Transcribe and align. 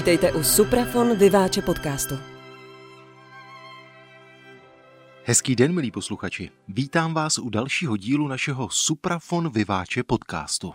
Vítejte 0.00 0.32
u 0.32 0.42
Suprafon 0.42 1.16
Vyváče 1.16 1.62
podcastu. 1.62 2.18
Hezký 5.24 5.56
den, 5.56 5.74
milí 5.74 5.90
posluchači. 5.90 6.50
Vítám 6.68 7.14
vás 7.14 7.38
u 7.38 7.50
dalšího 7.50 7.96
dílu 7.96 8.28
našeho 8.28 8.68
Suprafon 8.70 9.50
Vyváče 9.50 10.02
podcastu. 10.02 10.72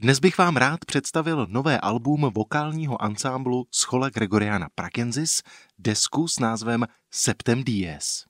Dnes 0.00 0.18
bych 0.18 0.38
vám 0.38 0.56
rád 0.56 0.84
představil 0.84 1.46
nové 1.50 1.80
album 1.80 2.20
vokálního 2.34 3.02
ansámblu 3.02 3.66
Schola 3.70 4.10
Gregoriana 4.10 4.68
Prakensis, 4.74 5.42
desku 5.78 6.28
s 6.28 6.38
názvem 6.38 6.86
Septem 7.10 7.64
Dies. 7.64 8.24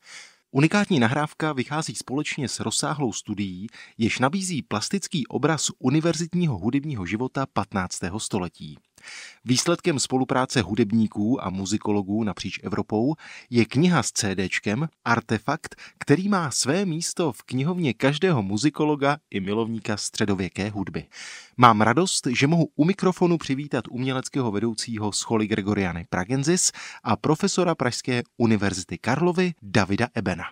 Unikátní 0.50 1.00
nahrávka 1.00 1.52
vychází 1.52 1.94
společně 1.94 2.48
s 2.48 2.60
rozsáhlou 2.60 3.12
studií, 3.12 3.66
jež 3.98 4.18
nabízí 4.18 4.62
plastický 4.62 5.26
obraz 5.26 5.70
univerzitního 5.78 6.58
hudebního 6.58 7.06
života 7.06 7.46
15. 7.52 8.00
století. 8.18 8.78
Výsledkem 9.44 9.98
spolupráce 9.98 10.62
hudebníků 10.62 11.44
a 11.44 11.50
muzikologů 11.50 12.24
napříč 12.24 12.60
Evropou 12.62 13.14
je 13.50 13.64
kniha 13.64 14.02
s 14.02 14.12
CDčkem 14.12 14.88
Artefakt, 15.04 15.76
který 15.98 16.28
má 16.28 16.50
své 16.50 16.84
místo 16.84 17.32
v 17.32 17.42
knihovně 17.42 17.94
každého 17.94 18.42
muzikologa 18.42 19.18
i 19.30 19.40
milovníka 19.40 19.96
středověké 19.96 20.70
hudby. 20.70 21.06
Mám 21.56 21.80
radost, 21.80 22.26
že 22.26 22.46
mohu 22.46 22.68
u 22.76 22.84
mikrofonu 22.84 23.38
přivítat 23.38 23.84
uměleckého 23.90 24.50
vedoucího 24.50 25.12
scholy 25.12 25.46
Gregoriany 25.46 26.06
Pragensis 26.10 26.72
a 27.02 27.16
profesora 27.16 27.74
Pražské 27.74 28.22
univerzity 28.36 28.98
Karlovy 28.98 29.54
Davida 29.62 30.08
Ebena. 30.14 30.44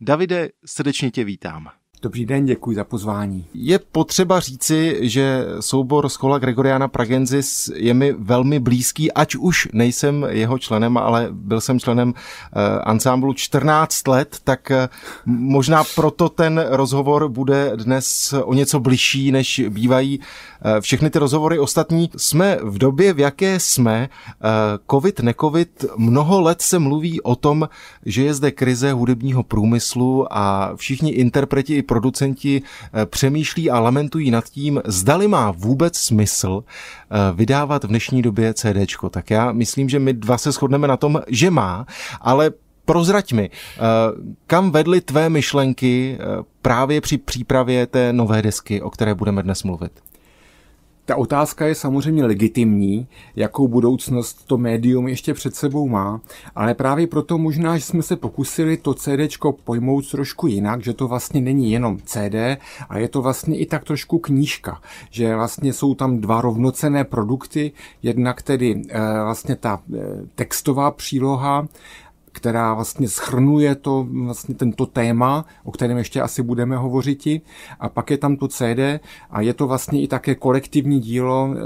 Davide, 0.00 0.48
srdečně 0.66 1.10
tě 1.10 1.24
vítám. 1.24 1.79
Dobrý 2.02 2.26
den, 2.26 2.46
děkuji 2.46 2.76
za 2.76 2.84
pozvání. 2.84 3.46
Je 3.54 3.78
potřeba 3.78 4.40
říci, 4.40 4.98
že 5.00 5.46
soubor 5.60 6.08
Schola 6.08 6.38
Gregoriana 6.38 6.88
Pragensis 6.88 7.70
je 7.74 7.94
mi 7.94 8.12
velmi 8.12 8.60
blízký, 8.60 9.12
ať 9.12 9.34
už 9.34 9.68
nejsem 9.72 10.26
jeho 10.28 10.58
členem, 10.58 10.96
ale 10.96 11.28
byl 11.30 11.60
jsem 11.60 11.80
členem 11.80 12.08
uh, 12.08 12.14
ansámblu 12.84 13.32
14 13.32 14.08
let, 14.08 14.36
tak 14.44 14.70
uh, 14.70 14.76
možná 15.26 15.84
proto 15.94 16.28
ten 16.28 16.64
rozhovor 16.68 17.28
bude 17.28 17.72
dnes 17.76 18.34
o 18.44 18.54
něco 18.54 18.80
bližší, 18.80 19.32
než 19.32 19.62
bývají 19.68 20.18
uh, 20.18 20.24
všechny 20.80 21.10
ty 21.10 21.18
rozhovory 21.18 21.58
ostatní. 21.58 22.10
Jsme 22.16 22.58
v 22.62 22.78
době, 22.78 23.12
v 23.12 23.18
jaké 23.18 23.60
jsme, 23.60 24.08
covid, 24.90 25.20
necovid, 25.20 25.84
mnoho 25.96 26.40
let 26.40 26.62
se 26.62 26.78
mluví 26.78 27.20
o 27.20 27.36
tom, 27.36 27.68
že 28.06 28.24
je 28.24 28.34
zde 28.34 28.50
krize 28.50 28.92
hudebního 28.92 29.42
průmyslu 29.42 30.26
a 30.30 30.72
všichni 30.76 31.10
interpreti 31.12 31.82
producenti 31.90 32.62
eh, 32.62 33.06
přemýšlí 33.06 33.70
a 33.70 33.80
lamentují 33.80 34.30
nad 34.30 34.44
tím, 34.44 34.82
zdali 34.84 35.28
má 35.28 35.50
vůbec 35.50 35.98
smysl 35.98 36.62
eh, 36.62 37.16
vydávat 37.34 37.84
v 37.84 37.88
dnešní 37.88 38.22
době 38.22 38.54
CDčko. 38.54 39.10
Tak 39.10 39.30
já 39.30 39.52
myslím, 39.52 39.88
že 39.88 39.98
my 39.98 40.12
dva 40.12 40.38
se 40.38 40.52
shodneme 40.52 40.88
na 40.88 40.96
tom, 40.96 41.20
že 41.28 41.50
má, 41.50 41.86
ale 42.20 42.50
prozrať 42.84 43.32
mi, 43.32 43.50
eh, 43.50 43.80
kam 44.46 44.70
vedly 44.70 45.00
tvé 45.00 45.28
myšlenky 45.28 46.18
právě 46.62 47.00
při 47.00 47.18
přípravě 47.18 47.86
té 47.86 48.12
nové 48.12 48.42
desky, 48.42 48.82
o 48.82 48.90
které 48.90 49.14
budeme 49.14 49.42
dnes 49.42 49.62
mluvit? 49.62 49.92
Ta 51.10 51.16
otázka 51.16 51.66
je 51.66 51.74
samozřejmě 51.74 52.24
legitimní, 52.24 53.06
jakou 53.36 53.68
budoucnost 53.68 54.46
to 54.46 54.58
médium 54.58 55.08
ještě 55.08 55.34
před 55.34 55.54
sebou 55.54 55.88
má, 55.88 56.20
ale 56.54 56.74
právě 56.74 57.06
proto 57.06 57.38
možná, 57.38 57.78
že 57.78 57.84
jsme 57.84 58.02
se 58.02 58.16
pokusili 58.16 58.76
to 58.76 58.94
CD 58.94 59.38
pojmout 59.64 60.10
trošku 60.10 60.46
jinak, 60.46 60.84
že 60.84 60.92
to 60.92 61.08
vlastně 61.08 61.40
není 61.40 61.72
jenom 61.72 61.98
CD, 62.04 62.34
a 62.88 62.98
je 62.98 63.08
to 63.08 63.22
vlastně 63.22 63.58
i 63.58 63.66
tak 63.66 63.84
trošku 63.84 64.18
knížka, 64.18 64.80
že 65.10 65.34
vlastně 65.34 65.72
jsou 65.72 65.94
tam 65.94 66.18
dva 66.18 66.40
rovnocené 66.40 67.04
produkty, 67.04 67.72
jednak 68.02 68.42
tedy 68.42 68.82
e, 68.88 69.00
vlastně 69.24 69.56
ta 69.56 69.80
e, 69.94 69.98
textová 70.34 70.90
příloha 70.90 71.68
která 72.32 72.74
vlastně 72.74 73.08
schrnuje 73.08 73.74
to, 73.74 74.06
vlastně 74.24 74.54
tento 74.54 74.86
téma, 74.86 75.44
o 75.64 75.70
kterém 75.70 75.98
ještě 75.98 76.20
asi 76.20 76.42
budeme 76.42 76.76
hovořit. 76.76 77.10
A 77.80 77.88
pak 77.88 78.10
je 78.10 78.18
tam 78.18 78.36
to 78.36 78.48
CD 78.48 79.00
a 79.30 79.40
je 79.40 79.54
to 79.54 79.66
vlastně 79.66 80.02
i 80.02 80.08
také 80.08 80.34
kolektivní 80.34 81.00
dílo 81.00 81.48
eh, 81.54 81.58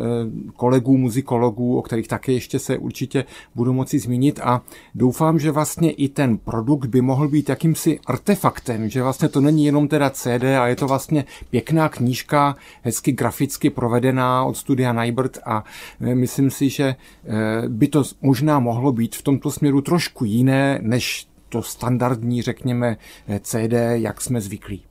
kolegů, 0.57 0.97
muzikologů, 0.97 1.79
o 1.79 1.83
kterých 1.83 2.09
také 2.09 2.33
ještě 2.33 2.59
se 2.59 2.79
určitě 2.79 3.25
budu 3.55 3.73
moci 3.73 3.99
zmínit 3.99 4.41
a 4.43 4.63
doufám, 4.95 5.39
že 5.39 5.51
vlastně 5.51 5.91
i 5.91 6.09
ten 6.09 6.39
produkt 6.39 6.87
by 6.87 7.01
mohl 7.01 7.29
být 7.29 7.49
jakýmsi 7.49 8.01
artefaktem, 8.07 8.89
že 8.89 9.03
vlastně 9.03 9.29
to 9.29 9.41
není 9.41 9.67
jenom 9.67 9.89
teda 9.89 10.11
CD 10.11 10.45
a 10.61 10.67
je 10.67 10.77
to 10.77 10.87
vlastně 10.87 11.25
pěkná 11.51 11.89
knížka, 11.89 12.57
hezky 12.83 13.13
graficky 13.13 13.71
provedená 13.71 14.45
od 14.45 14.57
studia 14.57 14.93
Nybert 14.93 15.39
a 15.45 15.65
eh, 16.01 16.15
myslím 16.15 16.51
si, 16.51 16.69
že 16.69 16.85
eh, 16.85 17.69
by 17.69 17.89
to 17.89 18.03
možná 18.23 18.59
mohlo 18.59 18.93
být 18.93 19.17
v 19.17 19.23
tomto 19.23 19.51
směru 19.51 19.81
trošku 19.81 20.25
jiné, 20.25 20.54
jiné 20.55 20.79
než 20.83 21.27
to 21.49 21.63
standardní, 21.63 22.43
řekněme, 22.43 22.97
CD, 23.41 23.73
jak 23.95 24.21
jsme 24.21 24.41
zvyklí. 24.41 24.85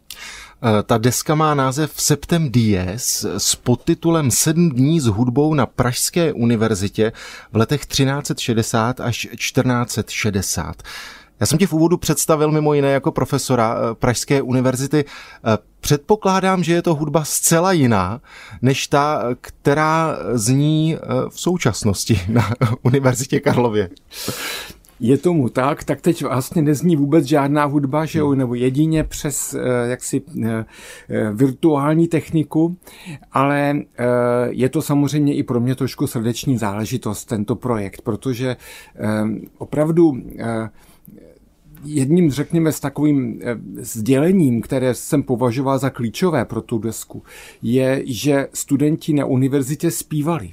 Eh, 0.66 0.84
ta 0.84 0.98
deska 0.98 1.36
má 1.36 1.54
název 1.54 1.92
Septem 1.96 2.52
Dies 2.52 3.26
s 3.38 3.56
podtitulem 3.56 4.32
Sedm 4.32 4.70
dní 4.70 5.00
s 5.00 5.06
hudbou 5.06 5.54
na 5.54 5.66
Pražské 5.66 6.34
univerzitě 6.34 7.12
v 7.52 7.58
letech 7.58 7.86
1360 7.86 9.00
až 9.00 9.28
1460. 9.36 10.84
Já 11.40 11.46
jsem 11.46 11.58
tě 11.58 11.68
v 11.68 11.74
úvodu 11.74 11.98
představil 11.98 12.52
mimo 12.52 12.74
jiné 12.74 12.92
jako 12.92 13.12
profesora 13.12 13.76
eh, 13.76 13.96
Pražské 13.96 14.42
univerzity. 14.42 15.06
Eh, 15.06 15.58
předpokládám, 15.80 16.64
že 16.64 16.74
je 16.74 16.82
to 16.82 16.96
hudba 16.96 17.24
zcela 17.24 17.72
jiná, 17.72 18.22
než 18.62 18.88
ta, 18.88 19.24
která 19.42 20.18
zní 20.34 20.98
v 21.30 21.42
současnosti 21.42 22.22
na 22.28 22.50
Univerzitě 22.82 23.40
Karlově. 23.40 23.90
Je 25.00 25.18
tomu 25.18 25.50
tak, 25.50 25.84
tak 25.84 26.02
teď 26.02 26.24
vlastně 26.24 26.62
nezní 26.62 26.96
vůbec 26.96 27.26
žádná 27.26 27.66
hudba, 27.66 28.06
že 28.06 28.20
jo, 28.20 28.30
hmm. 28.30 28.38
nebo 28.38 28.56
jedině 28.56 29.04
přes 29.04 29.54
eh, 29.54 29.90
jaksi 29.90 30.22
eh, 30.44 30.66
eh, 31.10 31.32
virtuální 31.34 32.08
techniku, 32.08 32.78
ale 33.32 33.76
je 34.50 34.70
to 34.70 34.82
samozřejmě 34.82 35.36
i 35.36 35.44
pro 35.44 35.60
mě 35.60 35.76
trošku 35.76 36.08
srdeční 36.08 36.58
záležitost, 36.58 37.26
tento 37.26 37.56
projekt, 37.56 38.02
protože 38.02 38.56
opravdu 39.58 40.18
jedním, 41.84 42.32
řekněme, 42.32 42.72
s 42.72 42.80
takovým 42.80 43.42
sdělením, 43.76 44.62
které 44.62 44.94
jsem 44.94 45.24
považoval 45.24 45.80
za 45.80 45.90
klíčové 45.90 46.46
pro 46.46 46.62
tu 46.62 46.78
desku, 46.78 47.24
je, 47.62 48.04
že 48.06 48.48
studenti 48.54 49.14
na 49.14 49.26
univerzitě 49.26 49.92
zpívali. 49.92 50.52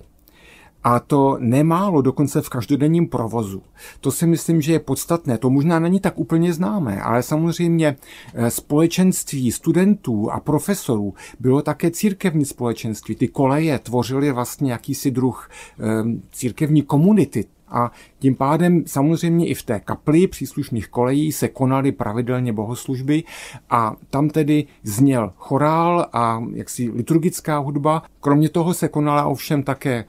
A 0.84 1.00
to 1.00 1.36
nemálo, 1.40 2.02
dokonce 2.02 2.42
v 2.42 2.48
každodenním 2.48 3.08
provozu. 3.08 3.62
To 4.00 4.10
si 4.10 4.26
myslím, 4.26 4.60
že 4.60 4.72
je 4.72 4.78
podstatné. 4.78 5.38
To 5.38 5.50
možná 5.50 5.78
není 5.78 6.00
tak 6.00 6.18
úplně 6.18 6.52
známé, 6.52 7.00
ale 7.00 7.22
samozřejmě 7.22 7.96
eh, 8.34 8.50
společenství 8.50 9.52
studentů 9.52 10.30
a 10.30 10.40
profesorů 10.40 11.14
bylo 11.40 11.62
také 11.62 11.90
církevní 11.90 12.44
společenství. 12.44 13.14
Ty 13.14 13.28
koleje 13.28 13.78
tvořily 13.78 14.32
vlastně 14.32 14.72
jakýsi 14.72 15.10
druh 15.10 15.50
eh, 15.80 15.84
církevní 16.32 16.82
komunity, 16.82 17.44
a 17.70 17.90
tím 18.18 18.34
pádem 18.34 18.82
samozřejmě 18.86 19.46
i 19.46 19.54
v 19.54 19.62
té 19.62 19.80
kapli 19.80 20.26
příslušných 20.26 20.88
kolejí 20.88 21.32
se 21.32 21.48
konaly 21.48 21.92
pravidelně 21.92 22.52
bohoslužby 22.52 23.24
a 23.70 23.96
tam 24.10 24.28
tedy 24.28 24.66
zněl 24.82 25.32
chorál 25.36 26.06
a 26.12 26.42
jaksi 26.54 26.90
liturgická 26.90 27.58
hudba. 27.58 28.02
Kromě 28.20 28.48
toho 28.48 28.74
se 28.74 28.88
konala 28.88 29.26
ovšem 29.26 29.62
také 29.62 30.04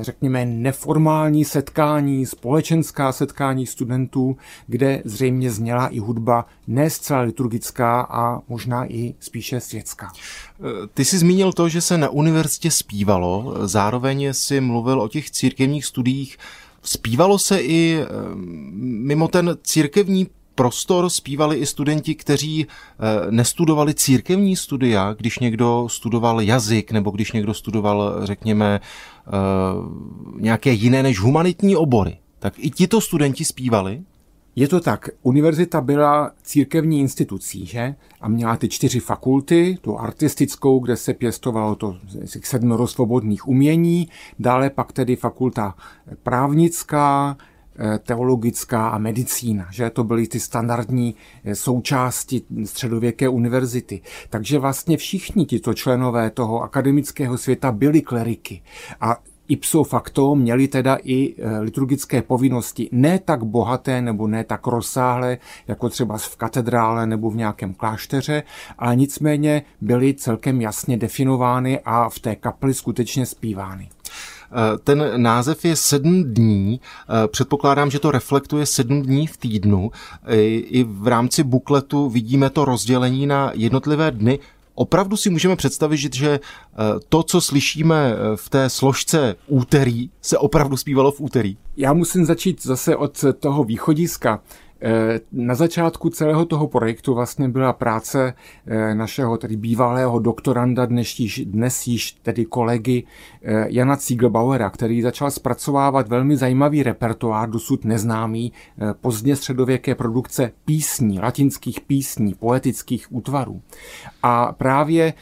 řekněme, 0.00 0.44
neformální 0.44 1.44
setkání, 1.44 2.26
společenská 2.26 3.12
setkání 3.12 3.66
studentů, 3.66 4.36
kde 4.66 5.02
zřejmě 5.04 5.50
zněla 5.50 5.88
i 5.88 5.98
hudba 5.98 6.46
ne 6.66 6.90
zcela 6.90 7.20
liturgická 7.20 8.00
a 8.00 8.40
možná 8.48 8.92
i 8.92 9.14
spíše 9.20 9.60
světská. 9.60 10.12
Eh, 10.14 10.62
ty 10.94 11.04
jsi 11.04 11.18
zmínil 11.18 11.52
to, 11.52 11.68
že 11.68 11.80
se 11.80 11.98
na 11.98 12.08
univerzitě 12.08 12.70
zpívalo, 12.70 13.54
zároveň 13.64 14.28
si 14.32 14.60
mluvil 14.60 15.00
o 15.00 15.08
těch 15.08 15.30
církevních 15.30 15.84
studiích 15.84 16.38
Zpívalo 16.84 17.38
se 17.38 17.60
i 17.60 17.98
eh, 18.00 18.06
mimo 18.80 19.28
ten 19.28 19.56
církevní 19.62 20.26
prostor 20.54 21.10
zpívali 21.10 21.56
i 21.56 21.66
studenti, 21.66 22.14
kteří 22.14 22.66
eh, 22.66 23.30
nestudovali 23.30 23.94
církevní 23.94 24.56
studia, 24.56 25.12
když 25.12 25.38
někdo 25.38 25.86
studoval 25.90 26.40
jazyk 26.40 26.92
nebo 26.92 27.10
když 27.10 27.32
někdo 27.32 27.54
studoval, 27.54 28.20
řekněme, 28.22 28.80
eh, 28.80 29.30
nějaké 30.40 30.72
jiné 30.72 31.02
než 31.02 31.20
humanitní 31.20 31.76
obory. 31.76 32.18
Tak 32.38 32.54
i 32.56 32.70
tito 32.70 33.00
studenti 33.00 33.44
zpívali? 33.44 34.02
Je 34.56 34.68
to 34.68 34.80
tak, 34.80 35.08
univerzita 35.22 35.80
byla 35.80 36.32
církevní 36.42 37.00
institucí, 37.00 37.66
že? 37.66 37.94
A 38.20 38.28
měla 38.28 38.56
ty 38.56 38.68
čtyři 38.68 39.00
fakulty, 39.00 39.78
tu 39.80 39.98
artistickou, 39.98 40.78
kde 40.78 40.96
se 40.96 41.14
pěstovalo 41.14 41.74
to 41.74 41.96
sedmero 42.42 42.86
svobodných 42.86 43.48
umění, 43.48 44.08
dále 44.38 44.70
pak 44.70 44.92
tedy 44.92 45.16
fakulta 45.16 45.74
právnická, 46.22 47.36
teologická 47.98 48.88
a 48.88 48.98
medicína, 48.98 49.66
že 49.70 49.90
to 49.90 50.04
byly 50.04 50.26
ty 50.26 50.40
standardní 50.40 51.14
eh, 51.44 51.54
součásti 51.54 52.42
středověké 52.64 53.28
univerzity. 53.28 54.00
Takže 54.30 54.58
vlastně 54.58 54.96
všichni 54.96 55.46
tito 55.46 55.74
členové 55.74 56.30
toho 56.30 56.62
akademického 56.62 57.38
světa 57.38 57.72
byli 57.72 58.02
kleriky. 58.02 58.62
A 59.00 59.16
ipso 59.48 59.84
facto 59.84 60.34
měli 60.34 60.68
teda 60.68 60.98
i 61.02 61.34
e, 61.34 61.58
liturgické 61.58 62.22
povinnosti 62.22 62.88
ne 62.92 63.18
tak 63.18 63.44
bohaté 63.44 64.02
nebo 64.02 64.26
ne 64.26 64.44
tak 64.44 64.66
rozsáhlé, 64.66 65.38
jako 65.68 65.88
třeba 65.88 66.18
v 66.18 66.36
katedrále 66.36 67.06
nebo 67.06 67.30
v 67.30 67.36
nějakém 67.36 67.74
klášteře, 67.74 68.42
ale 68.78 68.96
nicméně 68.96 69.62
byly 69.80 70.14
celkem 70.14 70.60
jasně 70.60 70.96
definovány 70.96 71.80
a 71.84 72.08
v 72.08 72.18
té 72.18 72.36
kapli 72.36 72.74
skutečně 72.74 73.26
zpívány. 73.26 73.88
E, 74.54 74.78
ten 74.78 75.22
název 75.22 75.64
je 75.64 75.76
sedm 75.76 76.24
dní. 76.24 76.80
E, 77.24 77.28
předpokládám, 77.28 77.90
že 77.90 77.98
to 77.98 78.10
reflektuje 78.10 78.66
sedm 78.66 79.02
dní 79.02 79.26
v 79.26 79.36
týdnu. 79.36 79.90
I 80.28 80.84
v 80.88 81.06
rámci 81.06 81.42
bukletu 81.42 82.08
vidíme 82.08 82.50
to 82.50 82.64
rozdělení 82.64 83.26
na 83.26 83.50
jednotlivé 83.54 84.10
dny. 84.10 84.38
Opravdu 84.74 85.16
si 85.16 85.30
můžeme 85.30 85.56
představit, 85.56 85.96
že 85.96 86.30
eh, 86.30 86.40
to, 87.08 87.22
co 87.22 87.40
slyšíme 87.40 88.14
eh, 88.14 88.36
v 88.36 88.48
té 88.50 88.70
složce 88.70 89.36
úterý, 89.46 90.10
se 90.22 90.38
opravdu 90.38 90.76
zpívalo 90.76 91.12
v 91.12 91.20
úterý? 91.20 91.56
Já 91.76 91.92
musím 91.92 92.24
začít 92.24 92.62
zase 92.62 92.96
od 92.96 93.24
toho 93.40 93.64
východiska. 93.64 94.40
Eh, 94.86 95.20
na 95.32 95.54
začátku 95.54 96.10
celého 96.10 96.44
toho 96.44 96.68
projektu 96.68 97.14
vlastně 97.14 97.48
byla 97.48 97.72
práce 97.72 98.34
eh, 98.66 98.94
našeho 98.94 99.36
tedy 99.36 99.56
bývalého 99.56 100.18
doktoranda, 100.18 100.86
dnes 100.86 101.20
již, 101.20 101.44
dnes 101.44 101.86
již 101.86 102.12
tedy 102.12 102.44
kolegy 102.44 103.04
eh, 103.42 103.66
Jana 103.68 103.96
Ziegelbauera, 103.96 104.70
který 104.70 105.02
začal 105.02 105.30
zpracovávat 105.30 106.08
velmi 106.08 106.36
zajímavý 106.36 106.82
repertoár, 106.82 107.50
dosud 107.50 107.84
neznámý, 107.84 108.52
pozdně 109.00 109.36
středověké 109.36 109.94
produkce 109.94 110.52
písní, 110.64 111.20
latinských 111.20 111.80
písní, 111.80 112.34
poetických 112.34 113.06
útvarů. 113.12 113.62
A 114.22 114.52
právě 114.52 115.12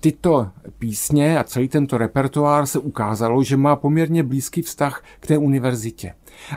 tyto 0.00 0.48
písně 0.78 1.38
a 1.38 1.44
celý 1.44 1.68
tento 1.68 1.98
repertoár 1.98 2.66
se 2.66 2.78
ukázalo, 2.78 3.42
že 3.42 3.56
má 3.56 3.76
poměrně 3.76 4.22
blízký 4.22 4.62
vztah 4.62 5.04
k 5.20 5.26
té 5.26 5.38
univerzitě. 5.38 6.14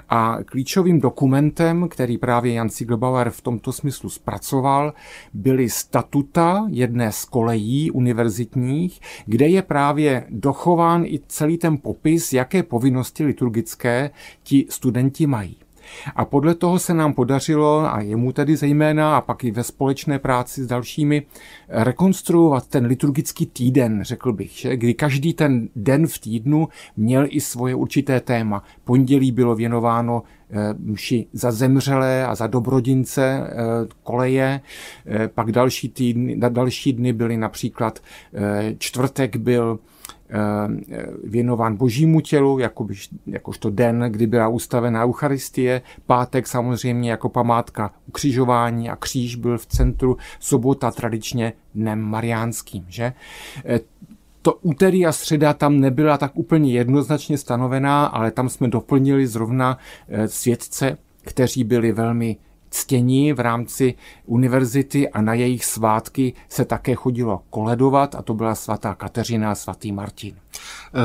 A 0.10 0.38
klíčovým 0.46 1.00
dokumentem, 1.00 1.88
který 1.90 2.18
právě 2.18 2.54
Jan 2.54 2.70
Siegelbauer 2.70 3.30
v 3.30 3.42
tomto 3.42 3.72
smyslu 3.72 4.10
zpracoval, 4.10 4.94
byly 5.34 5.70
statuta 5.70 6.68
jedné 6.70 7.12
z 7.12 7.26
kolejí 7.26 7.92
univerzitních, 7.92 9.02
kde 9.26 9.48
je 9.48 9.62
právě 9.62 10.26
dochován 10.30 11.06
i 11.06 11.20
celý 11.28 11.58
ten 11.58 11.78
popis, 11.78 12.34
jaké 12.34 12.64
povinnosti 12.64 13.24
liturgické 13.24 14.12
ti 14.44 14.66
studenti 14.70 15.28
mají. 15.28 15.58
A 16.16 16.26
podle 16.26 16.56
toho 16.56 16.80
se 16.80 16.94
nám 16.94 17.14
podařilo, 17.14 17.94
a 17.94 18.02
jemu 18.02 18.32
tedy 18.32 18.56
zejména, 18.56 19.18
a 19.18 19.22
pak 19.22 19.44
i 19.44 19.52
ve 19.52 19.64
společné 19.64 20.20
práci 20.20 20.64
s 20.64 20.68
dalšími, 20.68 21.26
rekonstruovat 21.70 22.68
ten 22.68 22.86
liturgický 22.86 23.46
týden, 23.46 24.04
řekl 24.04 24.34
bych, 24.34 24.52
že? 24.52 24.78
kdy 24.78 24.94
každý 24.94 25.34
ten 25.34 25.70
den 25.76 26.08
v 26.08 26.20
týdnu 26.20 26.68
měl 26.98 27.26
i 27.30 27.42
svoje 27.42 27.76
určité 27.76 28.20
téma. 28.20 28.64
Pondělí 28.84 29.32
bylo 29.32 29.56
věnováno 29.56 30.24
eh, 30.52 30.74
mši 30.80 31.26
za 31.34 31.52
zemřelé 31.52 32.26
a 32.26 32.36
za 32.36 32.48
dobrodince 32.48 33.44
eh, 33.44 33.56
koleje, 34.04 34.62
eh, 35.06 35.28
pak 35.28 35.52
další, 35.52 35.90
týdny, 35.90 36.36
další 36.50 36.94
dny 36.94 37.14
byly 37.14 37.38
například 37.38 38.00
čtvrtek 38.78 39.36
byl 39.36 39.80
věnován 41.24 41.76
božímu 41.76 42.22
tělu, 42.22 42.60
jako 42.60 42.88
jakožto 43.28 43.70
den, 43.70 44.06
kdy 44.10 44.28
byla 44.28 44.48
ustavená 44.48 45.04
Eucharistie, 45.04 45.82
pátek 46.06 46.48
samozřejmě 46.48 47.12
jako 47.12 47.30
památka 47.30 47.94
ukřižování 48.08 48.90
a 48.90 48.96
kříž 48.96 49.36
byl 49.36 49.58
v 49.58 49.66
centru, 49.66 50.18
sobota 50.40 50.92
tradičně 50.92 51.54
dnem 51.76 52.02
mariánským. 52.02 52.86
Že? 52.88 53.14
Eh, 53.66 53.80
to 54.42 54.54
úterý 54.54 55.06
a 55.06 55.12
středa 55.12 55.54
tam 55.54 55.80
nebyla 55.80 56.18
tak 56.18 56.32
úplně 56.34 56.74
jednoznačně 56.74 57.38
stanovená, 57.38 58.06
ale 58.06 58.32
tam 58.32 58.50
jsme 58.50 58.68
doplnili 58.68 59.28
zrovna 59.28 59.78
eh, 60.08 60.28
světce, 60.28 60.98
kteří 61.22 61.64
byli 61.64 61.92
velmi 61.92 62.38
ctění 62.70 63.34
v 63.34 63.40
rámci 63.40 63.94
univerzity 64.26 65.10
a 65.10 65.22
na 65.22 65.34
jejich 65.34 65.66
svátky 65.66 66.34
se 66.50 66.66
také 66.66 66.96
chodilo 66.96 67.42
koledovat 67.50 68.16
a 68.16 68.22
to 68.22 68.34
byla 68.34 68.56
svatá 68.56 68.96
Kateřina 68.96 69.52
a 69.52 69.56
svatý 69.56 69.92
Martin. 69.92 70.36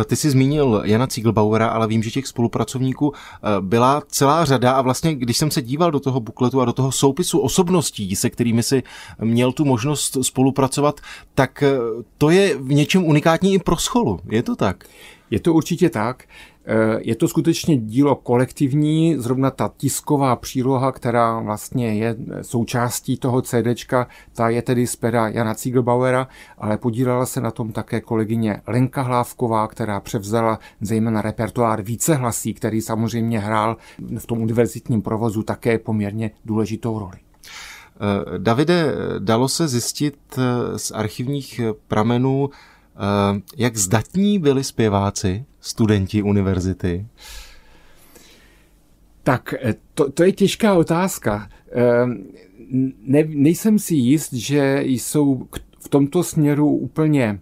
Eh, 0.01 0.05
ty 0.05 0.17
jsi 0.17 0.31
zmínil 0.31 0.83
Jana 0.85 1.07
Ziegelbauera, 1.11 1.69
ale 1.69 1.87
vím, 1.87 2.03
že 2.03 2.11
těch 2.11 2.27
spolupracovníků 2.27 3.13
eh, 3.15 3.49
byla 3.61 4.03
celá 4.09 4.45
řada 4.45 4.73
a 4.73 4.83
vlastně, 4.83 5.15
když 5.15 5.37
jsem 5.37 5.51
se 5.51 5.63
díval 5.63 5.91
do 5.91 6.01
toho 6.01 6.21
bukletu 6.21 6.61
a 6.61 6.65
do 6.65 6.73
toho 6.73 6.93
soupisu 6.93 7.39
osobností, 7.39 8.17
se 8.17 8.31
kterými 8.31 8.63
si 8.63 8.83
měl 9.21 9.53
tu 9.53 9.65
možnost 9.65 10.17
spolupracovat, 10.23 11.01
tak 11.35 11.63
eh, 11.63 11.77
to 12.19 12.31
je 12.31 12.57
v 12.57 12.73
něčem 12.73 13.05
unikátní 13.05 13.55
i 13.55 13.59
pro 13.59 13.77
scholu. 13.77 14.21
Je 14.31 14.43
to 14.43 14.57
tak? 14.57 14.85
Je 15.35 15.41
to 15.41 15.55
určitě 15.55 15.91
tak. 15.91 16.25
Eh, 16.67 16.99
je 17.01 17.15
to 17.15 17.29
skutečně 17.29 17.77
dílo 17.77 18.15
kolektivní, 18.15 19.17
zrovna 19.19 19.51
ta 19.51 19.71
tisková 19.77 20.37
příloha, 20.37 20.93
která 20.93 21.41
vlastně 21.41 21.95
je 21.95 22.17
součástí 22.43 23.17
toho 23.17 23.43
CDčka, 23.43 24.07
ta 24.35 24.49
je 24.49 24.63
tedy 24.63 24.87
z 24.87 24.97
pera 24.97 25.29
Jana 25.29 25.55
Ziegelbauera, 25.55 26.29
ale 26.59 26.79
podílela 26.79 27.27
se 27.27 27.41
na 27.41 27.51
tom 27.51 27.73
také 27.73 28.01
kolegyně 28.01 28.61
Lenka 28.67 29.03
Hlávková, 29.03 29.69
která 29.69 30.01
převzala 30.01 30.59
zejména 30.81 31.23
repertoár 31.23 31.83
vícehlasí, 31.83 32.55
který 32.55 32.81
samozřejmě 32.81 33.39
hrál 33.39 33.77
v 34.19 34.27
tom 34.27 34.43
univerzitním 34.43 35.03
provozu 35.03 35.43
také 35.43 35.79
poměrně 35.79 36.31
důležitou 36.45 36.99
roli. 36.99 37.17
Eh, 37.17 38.39
Davide, 38.39 38.95
dalo 39.19 39.49
se 39.49 39.69
zjistit 39.69 40.17
eh, 40.39 40.79
z 40.79 40.91
archivních 40.91 41.61
pramenů, 41.89 42.51
jak 43.57 43.77
zdatní 43.77 44.39
byli 44.39 44.65
zpěváci 44.65 45.45
studenti 45.61 46.23
univerzity? 46.23 47.07
Tak 49.25 49.55
eh, 49.61 49.75
to, 49.95 50.13
to 50.13 50.25
je 50.25 50.33
těžká 50.33 50.75
otázka. 50.75 51.49
Ehm, 51.73 52.25
ne, 53.07 53.25
nejsem 53.29 53.79
si 53.79 53.95
jist, 53.95 54.33
že 54.33 54.83
jsou 54.85 55.47
v 55.79 55.89
tomto 55.89 56.23
směru 56.23 56.69
úplně 56.69 57.41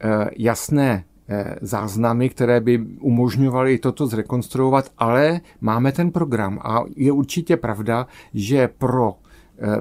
eh, 0.00 0.30
jasné 0.36 1.04
eh, 1.28 1.56
záznamy, 1.60 2.28
které 2.28 2.60
by 2.60 2.78
umožňovaly 3.00 3.78
toto 3.78 4.06
zrekonstruovat, 4.06 4.92
ale 4.98 5.40
máme 5.60 5.92
ten 5.92 6.10
program 6.10 6.58
a 6.62 6.84
je 6.96 7.12
určitě 7.12 7.56
pravda, 7.56 8.06
že 8.34 8.68
pro 8.68 9.14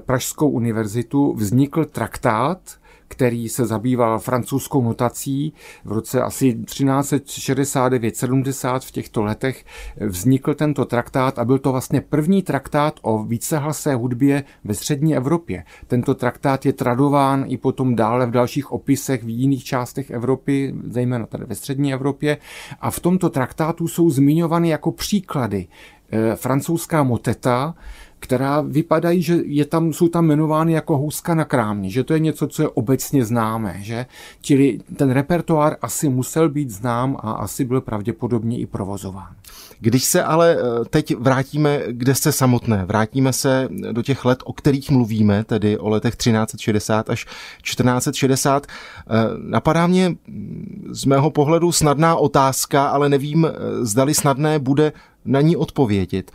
Pražskou 0.05 0.50
univerzitu 0.50 1.34
vznikl 1.34 1.86
traktát, 1.86 2.78
který 3.10 3.50
se 3.50 3.66
zabýval 3.66 4.20
francouzskou 4.20 4.84
notací. 4.84 5.54
V 5.86 5.92
roce 5.92 6.22
asi 6.22 6.54
1369-70 6.54 8.80
v 8.80 8.92
těchto 8.92 9.24
letech 9.24 9.66
vznikl 9.98 10.54
tento 10.54 10.86
traktát 10.86 11.39
a 11.39 11.46
byl 11.46 11.60
to 11.60 11.72
vlastně 11.72 12.01
první 12.01 12.44
traktát 12.44 13.00
o 13.01 13.24
vícehlasé 13.24 13.96
hudbě 13.96 14.44
ve 14.63 14.74
střední 14.74 15.16
Evropě. 15.16 15.63
Tento 15.88 16.16
traktát 16.16 16.66
je 16.66 16.74
tradován 16.74 17.46
i 17.48 17.58
potom 17.58 17.96
dále 17.96 18.25
v 18.25 18.32
dalších 18.32 18.72
opisech 18.72 19.24
v 19.24 19.30
jiných 19.30 19.63
částech 19.63 20.12
Evropy, 20.12 20.75
zejména 20.84 21.25
tady 21.25 21.46
ve 21.46 21.56
střední 21.56 21.94
Evropě. 21.94 22.38
A 22.82 22.92
v 22.92 23.00
tomto 23.00 23.30
traktátu 23.30 23.88
jsou 23.88 24.10
zmiňovány 24.10 24.70
jako 24.70 24.92
příklady 24.92 25.68
eh, 26.12 26.36
francouzská 26.36 27.04
moteta, 27.04 27.75
která 28.20 28.62
vypadají, 28.62 29.22
že 29.22 29.38
je 29.46 29.66
tam, 29.66 29.94
jsou 29.94 30.08
tam 30.08 30.26
jmenovány 30.26 30.74
jako 30.74 30.98
houska 30.98 31.36
na 31.36 31.46
krámě, 31.46 31.90
že 31.90 32.04
to 32.04 32.14
je 32.14 32.20
něco, 32.20 32.48
co 32.48 32.62
je 32.62 32.70
obecně 32.70 33.26
známé, 33.26 33.78
že? 33.82 34.06
Čili 34.42 34.80
ten 34.96 35.12
repertoár 35.12 35.78
asi 35.82 36.10
musel 36.10 36.50
být 36.50 36.70
znám 36.70 37.18
a 37.20 37.32
asi 37.32 37.66
byl 37.66 37.82
pravděpodobně 37.82 38.60
i 38.60 38.66
provozován. 38.66 39.36
Když 39.80 40.04
se 40.04 40.24
ale 40.24 40.58
eh, 40.58 40.86
teď 40.90 41.16
vrátíme 41.16 41.80
k 41.88 42.04
desce 42.04 42.32
samotné, 42.32 42.86
vrátíme 42.86 43.34
se 43.34 43.68
do 43.92 44.02
těch 44.02 44.26
let, 44.26 44.40
o 44.44 44.54
kterých 44.54 44.92
mluvíme, 44.92 45.44
tedy 45.44 45.78
o 45.78 45.90
letech 45.90 46.16
1360 46.16 47.10
až 47.10 47.26
1460, 47.62 48.68
eh, 48.68 49.14
napadá 49.38 49.88
mě 49.88 50.10
mm, 50.10 50.88
z 50.92 51.06
mého 51.06 51.32
pohledu 51.32 51.72
snadná 51.72 52.16
otázka, 52.16 52.88
ale 52.88 53.10
nevím, 53.10 53.46
eh, 53.46 53.86
zdali 53.86 54.14
snadné 54.14 54.60
bude 54.60 54.94
na 55.26 55.42
ní 55.42 55.56
odpovědět. 55.56 56.32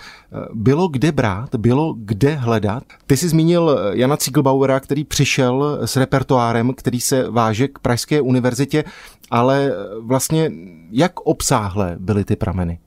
Bylo 0.54 0.88
kde 0.88 1.12
brát, 1.12 1.54
bylo 1.54 1.94
kde 1.98 2.34
hledat. 2.34 2.82
Ty 3.06 3.16
jsi 3.16 3.28
zmínil 3.28 3.78
Jana 3.92 4.16
Ziegelbauera, 4.16 4.80
který 4.80 5.04
přišel 5.04 5.78
s 5.84 5.96
repertoárem, 5.96 6.74
který 6.74 7.00
se 7.00 7.30
váže 7.30 7.68
k 7.68 7.78
Pražské 7.78 8.20
univerzitě, 8.20 8.84
ale 9.30 9.72
vlastně 10.00 10.52
jak 10.90 11.20
obsáhlé 11.20 11.96
byly 12.00 12.24
ty 12.24 12.36
prameny? 12.36 12.78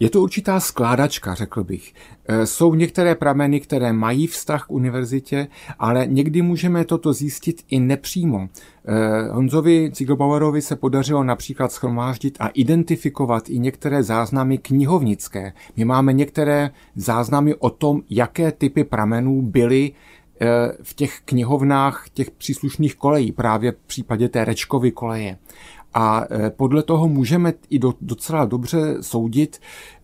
Je 0.00 0.10
to 0.10 0.20
určitá 0.22 0.60
skládačka, 0.60 1.34
řekl 1.34 1.64
bych. 1.64 1.94
E, 2.28 2.46
jsou 2.46 2.74
některé 2.74 3.14
prameny, 3.14 3.60
které 3.60 3.92
mají 3.92 4.26
vztah 4.26 4.66
k 4.66 4.70
univerzitě, 4.70 5.46
ale 5.78 6.06
někdy 6.06 6.42
můžeme 6.42 6.84
toto 6.84 7.12
zjistit 7.12 7.62
i 7.70 7.80
nepřímo. 7.80 8.48
E, 8.84 9.28
Honzovi 9.28 9.90
Ciglbauerovi 9.92 10.62
se 10.62 10.76
podařilo 10.76 11.24
například 11.24 11.72
schromáždit 11.72 12.36
a 12.40 12.48
identifikovat 12.48 13.50
i 13.50 13.58
některé 13.58 14.02
záznamy 14.02 14.58
knihovnické. 14.58 15.52
My 15.76 15.84
máme 15.84 16.12
některé 16.12 16.70
záznamy 16.96 17.54
o 17.54 17.70
tom, 17.70 18.02
jaké 18.10 18.52
typy 18.52 18.84
pramenů 18.84 19.42
byly 19.42 19.92
e, 20.40 20.46
v 20.82 20.94
těch 20.94 21.20
knihovnách 21.24 22.06
těch 22.14 22.30
příslušných 22.30 22.96
kolejí, 22.96 23.32
právě 23.32 23.72
v 23.72 23.76
případě 23.86 24.28
té 24.28 24.44
Rečkovy 24.44 24.90
koleje. 24.90 25.38
A 25.94 26.24
podle 26.56 26.82
toho 26.82 27.08
můžeme 27.08 27.52
i 27.70 27.78
docela 28.00 28.44
dobře 28.44 28.96
soudit, 29.00 29.60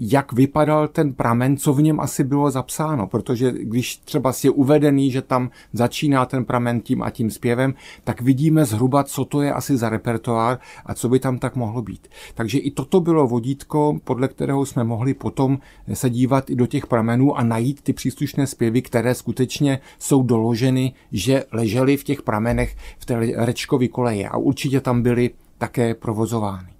jak 0.00 0.32
vypadal 0.32 0.88
ten 0.88 1.12
pramen, 1.12 1.56
co 1.56 1.72
v 1.72 1.82
něm 1.82 2.00
asi 2.00 2.24
bylo 2.24 2.50
zapsáno, 2.50 3.06
protože 3.06 3.52
když 3.52 3.96
třeba 3.96 4.32
je 4.44 4.50
uvedený, 4.50 5.10
že 5.10 5.22
tam 5.22 5.50
začíná 5.72 6.26
ten 6.26 6.44
pramen 6.44 6.80
tím 6.80 7.02
a 7.02 7.10
tím 7.10 7.30
zpěvem, 7.30 7.74
tak 8.04 8.20
vidíme 8.20 8.64
zhruba, 8.64 9.04
co 9.04 9.24
to 9.24 9.42
je 9.42 9.52
asi 9.52 9.76
za 9.76 9.88
repertoár 9.88 10.58
a 10.86 10.94
co 10.94 11.08
by 11.08 11.18
tam 11.18 11.38
tak 11.38 11.56
mohlo 11.56 11.82
být. 11.82 12.08
Takže 12.34 12.58
i 12.58 12.70
toto 12.70 13.00
bylo 13.00 13.26
vodítko, 13.26 13.98
podle 14.04 14.28
kterého 14.28 14.66
jsme 14.66 14.84
mohli 14.84 15.14
potom 15.14 15.58
se 15.92 16.10
dívat 16.10 16.50
i 16.50 16.54
do 16.54 16.66
těch 16.66 16.86
pramenů 16.86 17.38
a 17.38 17.42
najít 17.42 17.82
ty 17.82 17.92
příslušné 17.92 18.46
zpěvy, 18.46 18.82
které 18.82 19.14
skutečně 19.14 19.80
jsou 19.98 20.22
doloženy, 20.22 20.92
že 21.12 21.44
ležely 21.52 21.96
v 21.96 22.04
těch 22.04 22.22
pramenech 22.22 22.76
v 22.98 23.06
té 23.06 23.32
rečkové 23.36 23.88
koleje 23.88 24.28
a 24.28 24.36
určitě 24.36 24.80
tam 24.80 25.02
byly 25.02 25.30
také 25.58 25.94
provozovány. 25.94 26.71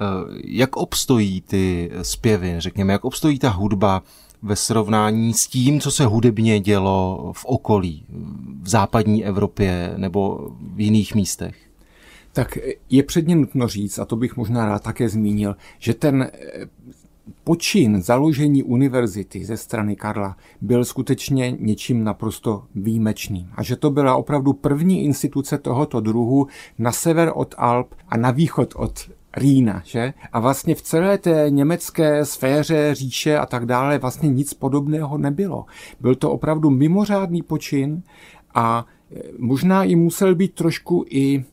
Eh, 0.00 0.40
jak 0.44 0.76
obstojí 0.76 1.40
ty 1.40 1.90
zpěvy, 2.02 2.54
řekněme, 2.58 2.92
jak 2.92 3.04
obstojí 3.04 3.38
ta 3.38 3.50
hudba 3.50 4.02
ve 4.42 4.56
srovnání 4.56 5.34
s 5.34 5.46
tím, 5.46 5.80
co 5.80 5.90
se 5.90 6.06
hudebně 6.06 6.60
dělo 6.60 7.32
v 7.36 7.44
okolí, 7.44 8.04
v 8.62 8.68
západní 8.68 9.24
Evropě 9.24 9.94
nebo 9.96 10.50
v 10.74 10.80
jiných 10.80 11.14
místech? 11.14 11.56
Tak 12.32 12.58
je 12.90 13.02
předně 13.02 13.36
nutno 13.36 13.68
říct, 13.68 13.98
a 13.98 14.04
to 14.04 14.16
bych 14.16 14.36
možná 14.36 14.66
rád 14.66 14.82
také 14.82 15.08
zmínil, 15.08 15.56
že 15.78 15.94
ten 15.94 16.22
eh, 16.22 16.66
počin 17.44 18.02
založení 18.02 18.62
univerzity 18.62 19.44
ze 19.44 19.56
strany 19.56 19.96
Karla 19.96 20.36
byl 20.60 20.84
skutečně 20.84 21.56
něčím 21.58 22.04
naprosto 22.04 22.64
výjimečným. 22.74 23.50
A 23.54 23.62
že 23.62 23.76
to 23.76 23.90
byla 23.90 24.16
opravdu 24.16 24.52
první 24.52 25.04
instituce 25.04 25.58
tohoto 25.58 26.00
druhu 26.00 26.46
na 26.78 26.92
sever 26.92 27.32
od 27.34 27.54
Alp 27.58 27.94
a 28.08 28.16
na 28.16 28.30
východ 28.30 28.72
od 28.76 29.10
Rýna, 29.36 29.82
že? 29.84 30.14
A 30.32 30.40
vlastně 30.40 30.74
v 30.74 30.82
celé 30.82 31.18
té 31.18 31.46
německé 31.48 32.24
sféře, 32.24 32.94
říše 32.94 33.38
a 33.38 33.46
tak 33.46 33.66
dále 33.66 33.98
vlastně 33.98 34.28
nic 34.28 34.54
podobného 34.54 35.18
nebylo. 35.18 35.64
Byl 36.00 36.14
to 36.14 36.30
opravdu 36.30 36.70
mimořádný 36.70 37.42
počin 37.42 38.02
a 38.54 38.86
e, 39.12 39.20
možná 39.38 39.84
i 39.84 39.96
musel 39.96 40.34
být 40.34 40.54
trošku 40.54 41.04
i 41.08 41.44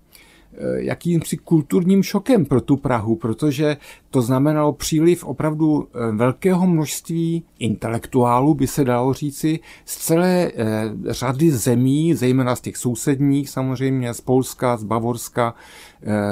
jakýmsi 0.76 1.38
kulturním 1.38 2.04
šokem 2.04 2.46
pro 2.46 2.62
tu 2.62 2.78
Prahu, 2.78 3.16
protože 3.16 3.78
to 4.10 4.22
znamenalo 4.22 4.74
příliv 4.74 5.24
opravdu 5.24 5.88
eh, 5.88 6.12
velkého 6.12 6.68
množství 6.68 7.44
intelektuálů, 7.60 8.54
by 8.54 8.68
se 8.68 8.84
dalo 8.84 9.14
říci, 9.14 9.60
z 9.86 9.98
celé 9.98 10.52
eh, 10.56 10.92
řady 11.06 11.52
zemí, 11.52 12.14
zejména 12.14 12.56
z 12.56 12.62
těch 12.62 12.78
sousedních, 12.78 13.50
samozřejmě 13.50 14.14
z 14.14 14.22
Polska, 14.22 14.78
z 14.78 14.84
Bavorska, 14.84 15.56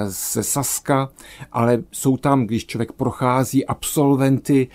ze 0.06 0.44
Saska, 0.44 1.10
ale 1.52 1.84
jsou 1.92 2.18
tam, 2.18 2.46
když 2.46 2.66
člověk 2.66 2.92
prochází 2.92 3.66
absolventy 3.66 4.68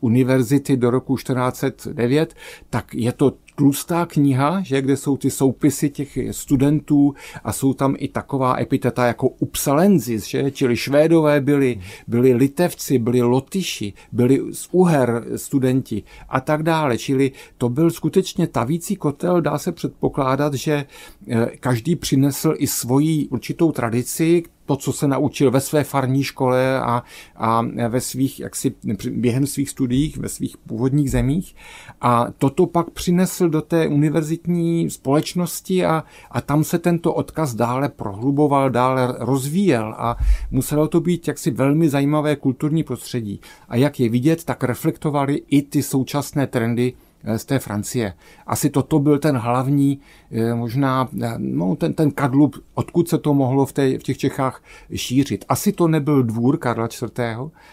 univerzity 0.00 0.76
do 0.76 0.90
roku 0.90 1.16
1409, 1.16 2.34
tak 2.70 2.94
je 2.94 3.12
to 3.12 3.32
tlustá 3.54 4.06
kniha, 4.06 4.62
že, 4.62 4.82
kde 4.82 4.96
jsou 4.96 5.16
ty 5.16 5.30
soupisy 5.30 5.90
těch 5.90 6.18
studentů 6.30 7.14
a 7.44 7.52
jsou 7.52 7.74
tam 7.74 7.94
i 7.98 8.08
taková 8.08 8.60
epiteta 8.60 9.06
jako 9.06 9.28
upsalenzis, 9.28 10.26
že, 10.26 10.50
čili 10.50 10.76
švédové 10.76 11.40
byli, 11.40 11.80
byli 12.06 12.34
litevci, 12.34 12.98
byli 12.98 13.22
lotyši, 13.22 13.92
byli 14.12 14.40
z 14.52 14.68
Uher 14.72 15.24
studenti 15.36 16.02
a 16.28 16.40
tak 16.40 16.62
dále. 16.62 16.98
Čili 16.98 17.32
to 17.58 17.68
byl 17.68 17.90
skutečně 17.90 18.46
tavící 18.46 18.96
kotel, 18.96 19.40
dá 19.40 19.58
se 19.58 19.72
předpokládat, 19.72 20.54
že 20.54 20.84
eh, 21.28 21.46
každý 21.60 21.96
přinesl 21.96 22.54
i 22.58 22.66
svoji 22.66 23.28
určitou 23.28 23.72
tradici, 23.72 24.42
to, 24.66 24.76
co 24.76 24.92
se 24.92 25.08
naučil 25.08 25.50
ve 25.50 25.60
své 25.60 25.84
farní 25.84 26.22
škole 26.22 26.80
a, 26.80 27.02
a 27.36 27.62
ve 27.88 28.00
svých, 28.00 28.40
jaksi 28.40 28.74
během 29.10 29.46
svých 29.46 29.70
studiích, 29.70 30.16
ve 30.16 30.28
svých 30.28 30.56
původních 30.56 31.10
zemích. 31.10 31.54
A 32.00 32.26
toto 32.38 32.66
pak 32.66 32.90
přinesl 32.90 33.48
do 33.48 33.62
té 33.62 33.88
univerzitní 33.88 34.90
společnosti 34.90 35.84
a, 35.84 36.04
a 36.30 36.40
tam 36.40 36.64
se 36.64 36.78
tento 36.78 37.14
odkaz 37.14 37.54
dále 37.54 37.88
prohluboval, 37.88 38.70
dále 38.70 39.14
rozvíjel 39.18 39.94
a 39.98 40.16
muselo 40.50 40.88
to 40.88 41.00
být 41.00 41.28
jaksi 41.28 41.50
velmi 41.50 41.88
zajímavé 41.88 42.36
kulturní 42.36 42.82
prostředí. 42.82 43.40
A 43.68 43.76
jak 43.76 44.00
je 44.00 44.08
vidět, 44.08 44.44
tak 44.44 44.64
reflektovali 44.64 45.42
i 45.48 45.62
ty 45.62 45.82
současné 45.82 46.46
trendy 46.46 46.92
z 47.36 47.44
té 47.44 47.58
Francie. 47.58 48.14
Asi 48.46 48.70
toto 48.70 48.98
byl 48.98 49.18
ten 49.18 49.36
hlavní, 49.36 50.00
eh, 50.30 50.54
možná 50.54 51.08
eh, 51.22 51.34
no, 51.38 51.76
ten, 51.76 51.94
ten 51.94 52.10
kadlub, 52.10 52.56
odkud 52.74 53.08
se 53.08 53.18
to 53.18 53.34
mohlo 53.34 53.66
v, 53.66 53.72
té, 53.72 53.98
v 53.98 54.02
těch 54.02 54.18
Čechách 54.18 54.62
šířit. 54.94 55.44
Asi 55.48 55.72
to 55.72 55.88
nebyl 55.88 56.22
dvůr 56.22 56.56
Karla 56.56 56.86
IV., 56.86 57.10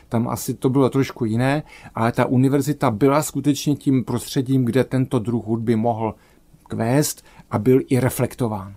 tam 0.10 0.28
asi 0.28 0.54
to 0.54 0.70
bylo 0.70 0.90
trošku 0.90 1.26
jiné, 1.26 1.64
ale 1.96 2.12
ta 2.12 2.26
univerzita 2.26 2.92
byla 2.92 3.24
skutečně 3.24 3.76
tím 3.76 4.04
prostředím, 4.04 4.66
kde 4.66 4.84
tento 4.84 5.20
druh 5.20 5.46
hudby 5.46 5.76
mohl 5.76 6.16
kvést 6.68 7.26
a 7.52 7.60
byl 7.60 7.80
i 7.90 8.00
reflektován. 8.00 8.76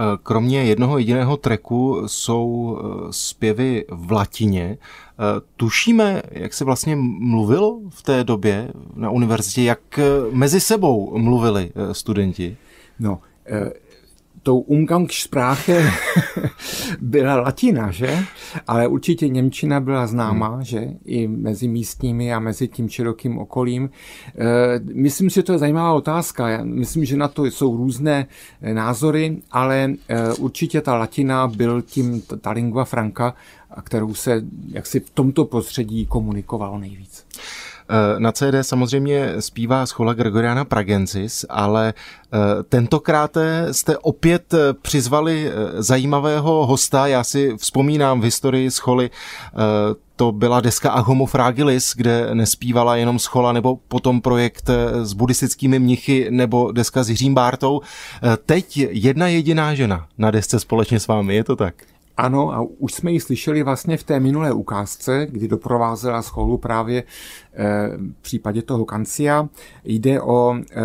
Eh, 0.00 0.18
kromě 0.22 0.64
jednoho 0.64 0.98
jediného 0.98 1.36
treku 1.36 2.02
jsou 2.06 2.78
eh, 2.78 3.06
zpěvy 3.10 3.84
v 3.88 4.12
latině. 4.12 4.78
Eh, 4.78 5.40
tušíme, 5.56 6.22
jak 6.30 6.54
se 6.54 6.64
vlastně 6.64 6.96
mluvilo 7.18 7.80
v 7.88 8.02
té 8.02 8.24
době 8.24 8.72
na 8.94 9.10
univerzitě, 9.10 9.62
jak 9.62 10.00
mezi 10.30 10.60
sebou 10.60 11.18
mluvili 11.18 11.72
studenti? 11.92 12.56
No, 12.98 13.20
tou 14.42 14.58
Umgangssprache 14.58 15.90
byla 17.00 17.36
latina, 17.36 17.90
že? 17.90 18.18
Ale 18.66 18.88
určitě 18.88 19.28
Němčina 19.28 19.80
byla 19.80 20.06
známá, 20.06 20.48
hmm. 20.48 20.64
že? 20.64 20.88
I 21.04 21.28
mezi 21.28 21.68
místními 21.68 22.34
a 22.34 22.38
mezi 22.38 22.68
tím 22.68 22.88
širokým 22.88 23.38
okolím. 23.38 23.90
E, 24.38 24.80
myslím 24.94 25.30
si, 25.30 25.34
že 25.34 25.42
to 25.42 25.52
je 25.52 25.58
zajímavá 25.58 25.92
otázka. 25.92 26.48
Já 26.48 26.64
myslím, 26.64 27.04
že 27.04 27.16
na 27.16 27.28
to 27.28 27.44
jsou 27.44 27.76
různé 27.76 28.26
e, 28.62 28.74
názory, 28.74 29.36
ale 29.50 29.94
e, 30.08 30.34
určitě 30.34 30.80
ta 30.80 30.94
latina 30.94 31.48
byl 31.48 31.82
tím, 31.82 32.22
ta 32.40 32.50
lingua 32.50 32.84
franca, 32.84 33.34
kterou 33.82 34.14
se 34.14 34.42
jaksi 34.68 35.00
v 35.00 35.10
tomto 35.10 35.44
prostředí 35.44 36.06
komunikovalo 36.06 36.78
nejvíc. 36.78 37.26
Eh, 37.90 38.20
na 38.20 38.32
CD 38.32 38.62
samozřejmě 38.62 39.34
zpívá 39.38 39.86
schola 39.86 40.14
Gregoriana 40.14 40.64
Pragensis, 40.64 41.44
ale 41.48 41.94
eh, 41.94 42.38
tentokrát 42.62 43.36
jste 43.70 43.98
opět 43.98 44.54
eh, 44.54 44.72
přizvali 44.82 45.50
zajímavého 45.78 46.66
hosta. 46.66 47.06
Já 47.06 47.24
si 47.24 47.56
vzpomínám 47.56 48.20
v 48.20 48.24
historii 48.24 48.70
scholy 48.70 49.10
to 50.16 50.32
byla 50.32 50.60
deska 50.60 50.90
Agomo 50.90 51.26
Fragilis, 51.26 51.94
kde 51.96 52.34
nespívala 52.34 52.96
jenom 52.96 53.18
schola, 53.18 53.52
nebo 53.52 53.76
potom 53.88 54.20
projekt 54.20 54.70
s 55.02 55.12
buddhistickými 55.12 55.78
mnichy, 55.78 56.26
nebo 56.30 56.72
deska 56.72 57.02
s 57.02 57.10
Jiřím 57.10 57.34
Bártou. 57.34 57.80
Teď 58.46 58.76
jedna 58.76 59.28
jediná 59.28 59.74
žena 59.74 60.06
na 60.18 60.30
desce 60.30 60.60
společně 60.60 61.00
s 61.00 61.06
vámi, 61.06 61.34
je 61.34 61.44
to 61.44 61.56
tak? 61.56 61.74
Ano, 62.20 62.54
a 62.54 62.66
už 62.78 62.92
jsme 62.92 63.12
ji 63.12 63.20
slyšeli 63.20 63.62
vlastně 63.62 63.96
v 63.96 64.04
té 64.04 64.20
minulé 64.20 64.52
ukázce, 64.52 65.26
kdy 65.30 65.48
doprovázela 65.48 66.22
scholu 66.22 66.58
právě 66.58 67.02
v 67.96 68.22
případě 68.22 68.62
toho 68.62 68.84
Kancia 68.84 69.48
jde 69.84 70.20
o 70.20 70.54
eh, 70.54 70.82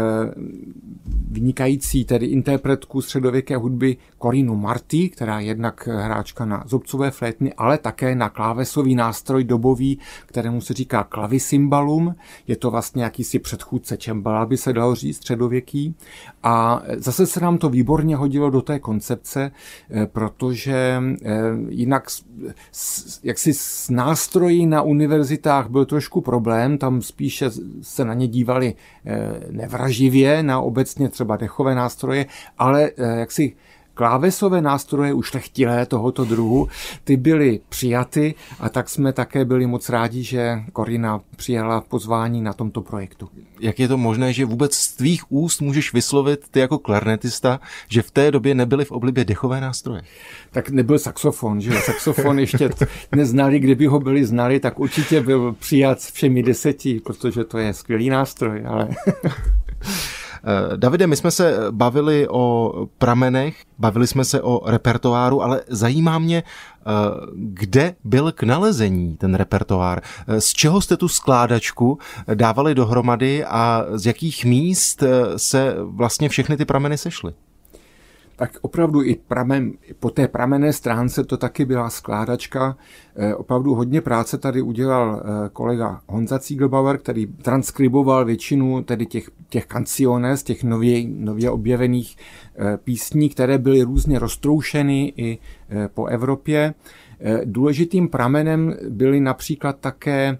vynikající 1.31 2.05
tedy 2.05 2.25
interpretku 2.25 3.01
středověké 3.01 3.57
hudby 3.57 3.97
Corinu 4.21 4.55
Marty, 4.55 5.09
která 5.09 5.39
je 5.39 5.47
jednak 5.47 5.87
hráčka 5.87 6.45
na 6.45 6.63
zobcové 6.67 7.11
flétny, 7.11 7.53
ale 7.53 7.77
také 7.77 8.15
na 8.15 8.29
klávesový 8.29 8.95
nástroj 8.95 9.43
dobový, 9.43 9.99
kterému 10.25 10.61
se 10.61 10.73
říká 10.73 11.03
klavisimbalum. 11.03 12.15
Je 12.47 12.55
to 12.55 12.71
vlastně 12.71 13.03
jakýsi 13.03 13.39
předchůdce 13.39 13.97
čembala, 13.97 14.45
by 14.45 14.57
se 14.57 14.73
dalo 14.73 14.95
říct, 14.95 15.17
středověký. 15.17 15.95
A 16.43 16.81
zase 16.97 17.27
se 17.27 17.39
nám 17.39 17.57
to 17.57 17.69
výborně 17.69 18.15
hodilo 18.15 18.49
do 18.49 18.61
té 18.61 18.79
koncepce, 18.79 19.51
eh, 19.91 20.05
protože 20.05 21.03
jinak 21.69 22.07
jaksi 23.23 23.53
s 23.53 23.89
nástroji 23.89 24.65
na 24.65 24.81
univerzitách 24.81 25.69
byl 25.69 25.85
trošku 25.85 26.21
problém, 26.21 26.54
problém, 26.55 26.77
tam 26.77 27.01
spíše 27.01 27.49
se 27.81 28.05
na 28.05 28.13
ně 28.13 28.27
dívali 28.27 28.73
eh, 29.05 29.17
nevraživě, 29.51 30.43
na 30.43 30.59
obecně 30.59 31.09
třeba 31.09 31.37
dechové 31.37 31.75
nástroje, 31.75 32.25
ale 32.57 32.91
eh, 32.97 33.19
jak 33.19 33.31
si 33.31 33.55
klávesové 33.95 34.61
nástroje 34.61 35.13
ušlechtilé 35.13 35.85
tohoto 35.85 36.25
druhu, 36.25 36.67
ty 37.03 37.17
byly 37.17 37.59
přijaty 37.69 38.35
a 38.59 38.69
tak 38.69 38.89
jsme 38.89 39.13
také 39.13 39.45
byli 39.45 39.67
moc 39.67 39.89
rádi, 39.89 40.23
že 40.23 40.63
Korina 40.73 41.21
přijala 41.35 41.81
pozvání 41.81 42.41
na 42.41 42.53
tomto 42.53 42.81
projektu. 42.81 43.29
Jak 43.59 43.79
je 43.79 43.87
to 43.87 43.97
možné, 43.97 44.33
že 44.33 44.45
vůbec 44.45 44.75
z 44.75 44.95
tvých 44.95 45.31
úst 45.31 45.61
můžeš 45.61 45.93
vyslovit 45.93 46.39
ty 46.51 46.59
jako 46.59 46.77
klarnetista, 46.77 47.59
že 47.89 48.01
v 48.01 48.11
té 48.11 48.31
době 48.31 48.55
nebyly 48.55 48.85
v 48.85 48.91
oblibě 48.91 49.25
dechové 49.25 49.61
nástroje? 49.61 50.01
Tak 50.51 50.69
nebyl 50.69 50.99
saxofon, 50.99 51.61
že 51.61 51.71
Saxofon 51.85 52.39
ještě 52.39 52.69
neznali, 53.15 53.59
kdyby 53.59 53.85
ho 53.85 53.99
byli 53.99 54.25
znali, 54.25 54.59
tak 54.59 54.79
určitě 54.79 55.21
byl 55.21 55.53
přijat 55.53 55.99
všemi 55.99 56.43
deseti, 56.43 57.01
protože 57.05 57.43
to 57.43 57.57
je 57.57 57.73
skvělý 57.73 58.09
nástroj, 58.09 58.63
ale... 58.67 58.87
Davide, 60.75 61.07
my 61.07 61.15
jsme 61.15 61.31
se 61.31 61.57
bavili 61.71 62.27
o 62.29 62.73
pramenech, 62.97 63.63
bavili 63.79 64.07
jsme 64.07 64.25
se 64.25 64.41
o 64.41 64.71
repertoáru, 64.71 65.43
ale 65.43 65.61
zajímá 65.67 66.19
mě, 66.19 66.43
kde 67.33 67.95
byl 68.03 68.31
k 68.31 68.43
nalezení 68.43 69.17
ten 69.17 69.35
repertoár? 69.35 70.01
Z 70.39 70.53
čeho 70.53 70.81
jste 70.81 70.97
tu 70.97 71.07
skládačku 71.07 71.99
dávali 72.33 72.75
dohromady 72.75 73.45
a 73.45 73.85
z 73.93 74.05
jakých 74.05 74.45
míst 74.45 75.03
se 75.37 75.75
vlastně 75.79 76.29
všechny 76.29 76.57
ty 76.57 76.65
prameny 76.65 76.97
sešly? 76.97 77.33
Tak 78.35 78.57
opravdu 78.61 79.03
i 79.03 79.15
pramen, 79.27 79.73
po 79.99 80.09
té 80.09 80.27
pramenné 80.27 80.73
stránce 80.73 81.23
to 81.23 81.37
taky 81.37 81.65
byla 81.65 81.89
skládačka. 81.89 82.77
Eh, 83.15 83.35
opravdu 83.35 83.75
hodně 83.75 84.01
práce 84.01 84.37
tady 84.37 84.61
udělal 84.61 85.21
eh, 85.23 85.49
kolega 85.49 86.01
Honza 86.07 86.37
Ziegelbauer, 86.37 86.97
který 86.97 87.27
transkriboval 87.27 88.25
většinu 88.25 88.83
tedy 88.83 89.05
těch, 89.05 89.29
těch 89.49 89.65
kanciones, 89.65 90.43
těch 90.43 90.63
nově, 90.63 91.07
nově 91.07 91.49
objevených 91.49 92.17
eh, 92.55 92.77
písní, 92.77 93.29
které 93.29 93.57
byly 93.57 93.81
různě 93.81 94.19
roztroušeny 94.19 95.13
i 95.17 95.37
po 95.93 96.05
Evropě. 96.05 96.73
Důležitým 97.45 98.09
pramenem 98.09 98.75
byly 98.89 99.19
například 99.19 99.79
také 99.79 100.37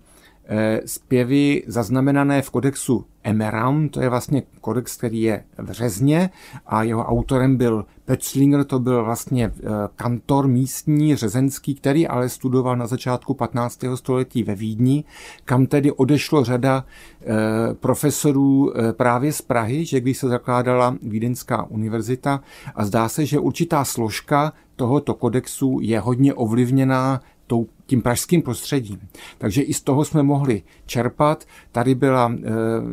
zpěvy 0.86 1.64
zaznamenané 1.68 2.42
v 2.42 2.50
kodexu 2.50 3.06
Emeram, 3.26 3.90
to 3.90 4.02
je 4.02 4.10
vlastně 4.10 4.44
kodex, 4.62 4.98
který 4.98 5.22
je 5.22 5.44
v 5.58 5.72
Řezně 5.72 6.30
a 6.66 6.84
jeho 6.84 7.06
autorem 7.06 7.58
byl 7.58 7.86
Pötzlinger, 8.08 8.64
to 8.64 8.80
byl 8.80 9.04
vlastně 9.04 9.46
eh, 9.46 9.70
kantor 9.96 10.48
místní 10.48 11.16
řezenský, 11.16 11.76
který 11.76 12.08
ale 12.08 12.30
studoval 12.30 12.76
na 12.76 12.88
začátku 12.88 13.34
15. 13.34 13.80
století 13.96 14.44
ve 14.44 14.56
Vídni, 14.56 15.04
kam 15.46 15.66
tedy 15.66 15.92
odešlo 15.92 16.44
řada 16.44 16.86
eh, 17.22 17.26
profesorů 17.74 18.74
eh, 18.78 18.94
právě 18.94 19.34
z 19.34 19.42
Prahy, 19.42 19.86
že 19.86 20.00
když 20.00 20.18
se 20.18 20.28
zakládala 20.28 20.98
Vídeňská 21.02 21.64
univerzita 21.64 22.42
a 22.76 22.86
zdá 22.86 23.10
se, 23.10 23.26
že 23.26 23.40
určitá 23.40 23.86
složka 23.86 24.54
tohoto 24.76 25.14
kodexu 25.14 25.80
je 25.82 26.00
hodně 26.00 26.34
ovlivněná 26.34 27.22
tou 27.48 27.68
tím 27.86 28.02
pražským 28.02 28.42
prostředím. 28.42 29.00
Takže 29.38 29.62
i 29.62 29.74
z 29.74 29.82
toho 29.82 30.06
jsme 30.06 30.24
mohli 30.24 30.64
čerpat. 30.86 31.46
Tady 31.72 31.96
byla 31.96 32.34
e, 32.34 32.52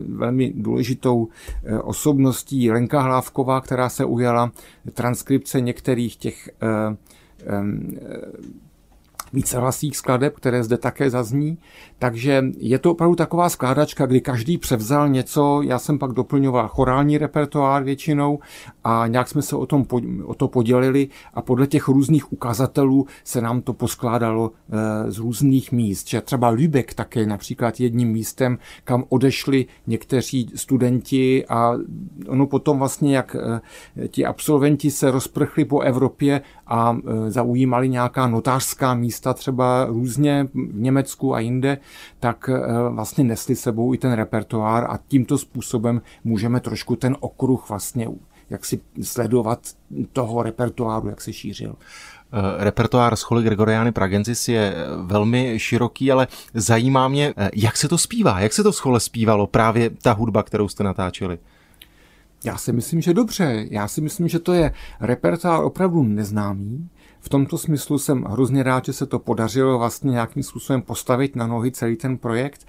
velmi 0.08 0.52
důležitou 0.56 1.28
e, 1.64 1.78
osobností 1.78 2.70
Lenka 2.70 3.00
Hlávková, 3.00 3.60
která 3.60 3.88
se 3.88 4.04
ujala 4.04 4.52
transkripce 4.94 5.60
některých 5.60 6.16
těch 6.16 6.48
e, 6.48 6.52
více 9.32 9.58
hlasích 9.58 9.96
skladeb, 9.96 10.36
které 10.36 10.64
zde 10.64 10.78
také 10.78 11.10
zazní. 11.10 11.58
Takže 11.98 12.44
je 12.56 12.78
to 12.78 12.90
opravdu 12.90 13.16
taková 13.16 13.48
skládačka, 13.48 14.06
kdy 14.06 14.20
každý 14.20 14.58
převzal 14.58 15.08
něco, 15.08 15.62
já 15.64 15.78
jsem 15.78 15.98
pak 15.98 16.12
doplňoval 16.12 16.68
chorální 16.68 17.18
repertoár 17.18 17.84
většinou 17.84 18.38
a 18.84 19.06
nějak 19.06 19.28
jsme 19.28 19.42
se 19.42 19.56
o, 19.56 19.66
tom, 19.66 19.86
o 20.24 20.34
to 20.34 20.48
podělili 20.48 21.08
a 21.34 21.42
podle 21.42 21.66
těch 21.66 21.88
různých 21.88 22.32
ukazatelů 22.32 23.06
se 23.24 23.40
nám 23.40 23.62
to 23.62 23.72
poskládalo 23.72 24.50
eh, 24.50 25.10
z 25.10 25.18
různých 25.18 25.72
míst. 25.72 26.08
Že 26.08 26.20
třeba 26.20 26.48
Lübeck 26.48 26.94
také 26.94 27.26
například 27.26 27.80
jedním 27.80 28.08
místem, 28.08 28.58
kam 28.84 29.04
odešli 29.08 29.66
někteří 29.86 30.50
studenti 30.54 31.46
a 31.46 31.72
ono 32.28 32.46
potom 32.46 32.78
vlastně, 32.78 33.16
jak 33.16 33.36
eh, 33.36 34.08
ti 34.08 34.26
absolventi 34.26 34.90
se 34.90 35.10
rozprchli 35.10 35.64
po 35.64 35.80
Evropě 35.80 36.40
a 36.72 36.96
eh, 36.96 37.30
zaujímali 37.30 37.88
nějaká 37.88 38.26
notářská 38.26 38.94
místa 38.94 39.34
třeba 39.34 39.84
různě 39.84 40.48
v 40.54 40.80
Německu 40.80 41.34
a 41.34 41.40
jinde, 41.40 41.78
tak 42.20 42.50
vlastně 42.88 43.24
nesli 43.24 43.56
sebou 43.56 43.94
i 43.94 43.98
ten 43.98 44.12
repertoár 44.12 44.84
a 44.90 44.98
tímto 45.08 45.38
způsobem 45.38 46.02
můžeme 46.24 46.60
trošku 46.60 46.96
ten 46.96 47.16
okruh 47.20 47.68
vlastně 47.68 48.08
jak 48.52 48.64
si 48.64 48.80
sledovat 49.02 49.60
toho 50.12 50.42
repertoáru, 50.42 51.08
jak 51.08 51.20
se 51.20 51.32
šířil. 51.32 51.74
Eh, 52.32 52.64
repertoár 52.64 53.16
scholy 53.16 53.42
Gregoriány 53.42 53.92
Pragensis 53.92 54.48
je 54.48 54.74
velmi 55.02 55.58
široký, 55.58 56.12
ale 56.12 56.26
zajímá 56.54 57.08
mě, 57.08 57.34
jak 57.54 57.76
se 57.76 57.88
to 57.88 57.98
zpívá, 57.98 58.40
jak 58.40 58.52
se 58.52 58.62
to 58.62 58.72
v 58.72 58.76
schole 58.76 59.00
zpívalo, 59.00 59.46
právě 59.46 59.90
ta 59.90 60.12
hudba, 60.12 60.42
kterou 60.42 60.68
jste 60.68 60.84
natáčeli. 60.84 61.38
Já 62.44 62.56
si 62.56 62.72
myslím, 62.72 63.00
že 63.00 63.14
dobře. 63.14 63.66
Já 63.70 63.88
si 63.88 64.00
myslím, 64.00 64.28
že 64.28 64.38
to 64.38 64.52
je 64.52 64.72
repertoár 65.00 65.64
opravdu 65.64 66.02
neznámý, 66.02 66.88
v 67.24 67.28
tomto 67.28 67.58
smyslu 67.58 67.98
jsem 67.98 68.22
hrozně 68.22 68.62
rád, 68.62 68.84
že 68.84 68.92
se 68.92 69.06
to 69.06 69.18
podařilo 69.18 69.78
vlastně 69.78 70.10
nějakým 70.10 70.42
způsobem 70.42 70.82
postavit 70.82 71.36
na 71.36 71.46
nohy 71.46 71.70
celý 71.70 71.96
ten 71.96 72.18
projekt, 72.18 72.66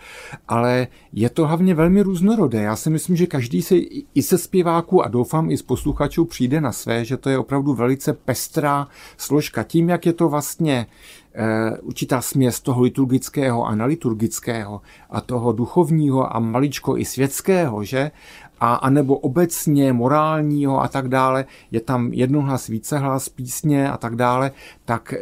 ale 0.48 0.88
je 1.14 1.30
to 1.30 1.48
hlavně 1.48 1.76
velmi 1.76 2.02
různorodé. 2.02 2.62
Já 2.62 2.76
si 2.76 2.90
myslím, 2.90 3.16
že 3.16 3.26
každý 3.26 3.62
se 3.62 3.76
i 4.16 4.22
se 4.22 4.38
zpěváků 4.38 5.06
a 5.06 5.08
doufám 5.08 5.52
i 5.52 5.58
z 5.58 5.62
posluchačů 5.62 6.26
přijde 6.26 6.62
na 6.62 6.72
své, 6.72 7.06
že 7.06 7.18
to 7.18 7.30
je 7.30 7.38
opravdu 7.38 7.74
velice 7.74 8.14
pestrá 8.14 8.88
složka. 9.18 9.64
Tím, 9.64 9.90
jak 9.90 10.06
je 10.06 10.14
to 10.14 10.30
vlastně 10.30 10.86
e, 11.34 11.78
určitá 11.78 12.22
směs 12.22 12.60
toho 12.60 12.82
liturgického 12.82 13.66
a 13.66 13.76
neliturgického 13.76 14.82
a 15.10 15.22
toho 15.22 15.52
duchovního 15.52 16.36
a 16.36 16.40
maličko 16.40 16.98
i 16.98 17.06
světského, 17.06 17.84
že? 17.84 18.12
A, 18.60 18.74
anebo 18.74 19.18
obecně 19.18 19.94
morálního 19.94 20.82
a 20.82 20.88
tak 20.88 21.08
dále, 21.08 21.46
je 21.72 21.80
tam 21.80 22.14
jednohlas, 22.14 22.68
vícehlas, 22.68 23.30
písně 23.30 23.92
a 23.92 23.98
tak 23.98 24.16
dále, 24.16 24.52
tak 24.86 25.14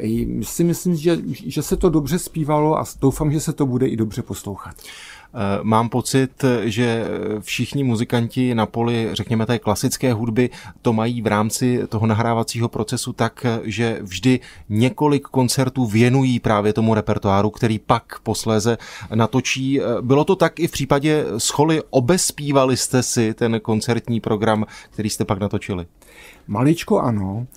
si 0.41 0.63
myslím, 0.63 0.95
že, 0.95 1.17
že 1.25 1.61
se 1.61 1.77
to 1.77 1.89
dobře 1.89 2.19
zpívalo 2.19 2.79
a 2.79 2.83
doufám, 3.01 3.31
že 3.31 3.39
se 3.39 3.53
to 3.53 3.65
bude 3.65 3.87
i 3.87 3.95
dobře 3.95 4.21
poslouchat. 4.21 4.75
Eh, 5.33 5.59
mám 5.63 5.89
pocit, 5.89 6.45
že 6.63 7.05
všichni 7.39 7.83
muzikanti 7.83 8.55
na 8.55 8.65
poli, 8.65 9.09
řekněme, 9.13 9.45
té 9.45 9.59
klasické 9.59 10.13
hudby 10.13 10.49
to 10.81 10.93
mají 10.93 11.21
v 11.21 11.27
rámci 11.27 11.87
toho 11.89 12.07
nahrávacího 12.07 12.69
procesu 12.69 13.13
tak, 13.13 13.45
že 13.63 13.99
vždy 14.01 14.39
několik 14.69 15.23
koncertů 15.23 15.85
věnují 15.85 16.39
právě 16.39 16.73
tomu 16.73 16.93
repertoáru, 16.93 17.49
který 17.49 17.79
pak 17.79 18.19
posléze 18.19 18.77
natočí. 19.15 19.81
Eh, 19.81 19.83
bylo 20.01 20.23
to 20.23 20.35
tak 20.35 20.59
i 20.59 20.67
v 20.67 20.71
případě 20.71 21.25
scholy, 21.37 21.81
obespívali 21.89 22.77
jste 22.77 23.03
si 23.03 23.33
ten 23.33 23.59
koncertní 23.59 24.19
program, 24.19 24.65
který 24.89 25.09
jste 25.09 25.25
pak 25.25 25.39
natočili? 25.39 25.85
Maličko 26.47 26.99
ano. 26.99 27.47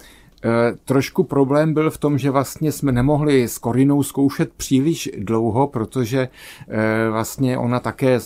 Eh, 0.45 0.77
trošku 0.85 1.25
problém 1.25 1.75
byl 1.75 1.91
v 1.91 1.99
tom, 1.99 2.19
že 2.19 2.31
vlastně 2.31 2.73
jsme 2.73 2.93
nemohli 2.93 3.49
s 3.49 3.59
Korinou 3.59 4.03
zkoušet 4.03 4.53
příliš 4.53 5.11
dlouho, 5.19 5.67
protože 5.67 6.29
eh, 6.69 7.11
vlastně 7.11 7.59
ona 7.59 7.81
také, 7.81 8.21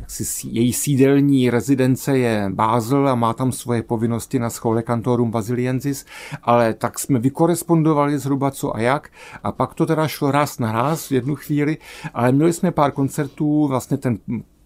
jaksi 0.00 0.48
její 0.48 0.72
sídelní 0.72 1.50
rezidence 1.50 2.18
je 2.18 2.50
Bázel 2.54 3.08
a 3.08 3.14
má 3.14 3.32
tam 3.32 3.52
svoje 3.52 3.82
povinnosti 3.82 4.38
na 4.38 4.50
schole 4.50 4.82
Cantorum 4.82 5.30
Basiliensis, 5.30 6.06
ale 6.42 6.74
tak 6.74 6.98
jsme 6.98 7.18
vykorespondovali 7.18 8.18
zhruba 8.18 8.50
co 8.50 8.76
a 8.76 8.80
jak 8.80 9.10
a 9.42 9.52
pak 9.52 9.74
to 9.74 9.86
teda 9.86 10.08
šlo 10.08 10.30
raz 10.30 10.58
na 10.58 10.72
raz 10.72 11.08
v 11.08 11.12
jednu 11.12 11.34
chvíli, 11.34 11.78
ale 12.14 12.32
měli 12.32 12.52
jsme 12.52 12.70
pár 12.70 12.92
koncertů, 12.92 13.66
vlastně 13.66 13.96
ten 13.96 14.18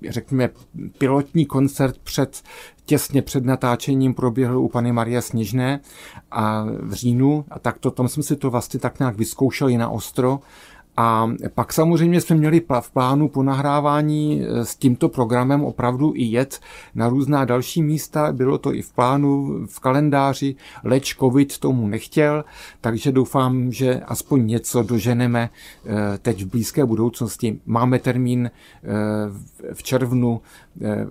řekněme, 0.09 0.51
pilotní 0.99 1.47
koncert 1.47 1.99
před, 1.99 2.43
těsně 2.85 3.23
před 3.23 3.45
natáčením 3.45 4.15
proběhl 4.15 4.59
u 4.59 4.69
Pany 4.69 4.93
Marie 4.93 5.23
Sněžné 5.23 5.81
a 6.31 6.67
v 6.83 6.93
říjnu. 6.93 7.45
A 7.51 7.59
tak 7.59 7.79
to, 7.79 7.91
tam 7.91 8.09
jsme 8.09 8.23
si 8.23 8.37
to 8.37 8.51
vlastně 8.51 8.81
tak 8.81 8.99
nějak 8.99 9.17
vyzkoušeli 9.17 9.79
na 9.79 9.89
ostro 9.89 10.41
a 10.97 11.31
pak 11.55 11.73
samozřejmě 11.73 12.21
jsme 12.21 12.37
měli 12.37 12.63
v 12.81 12.91
plánu 12.91 13.29
po 13.29 13.43
nahrávání 13.43 14.43
e, 14.43 14.65
s 14.65 14.77
tímto 14.77 15.09
programem 15.09 15.65
opravdu 15.65 16.13
i 16.17 16.25
jet 16.25 16.61
na 16.95 17.09
různá 17.09 17.45
další 17.45 17.83
místa. 17.83 18.33
Bylo 18.33 18.59
to 18.59 18.75
i 18.75 18.83
v 18.83 18.93
plánu, 18.93 19.61
v 19.67 19.81
kalendáři, 19.81 20.57
leč 20.85 21.17
covid 21.17 21.59
tomu 21.59 21.89
nechtěl, 21.89 22.45
takže 22.81 23.13
doufám, 23.13 23.73
že 23.73 24.01
aspoň 24.01 24.47
něco 24.47 24.83
doženeme 24.83 25.51
e, 25.87 26.19
teď 26.19 26.45
v 26.45 26.51
blízké 26.51 26.85
budoucnosti. 26.85 27.61
Máme 27.67 27.99
termín 27.99 28.47
e, 28.47 28.51
v 29.75 29.83
červnu 29.83 30.41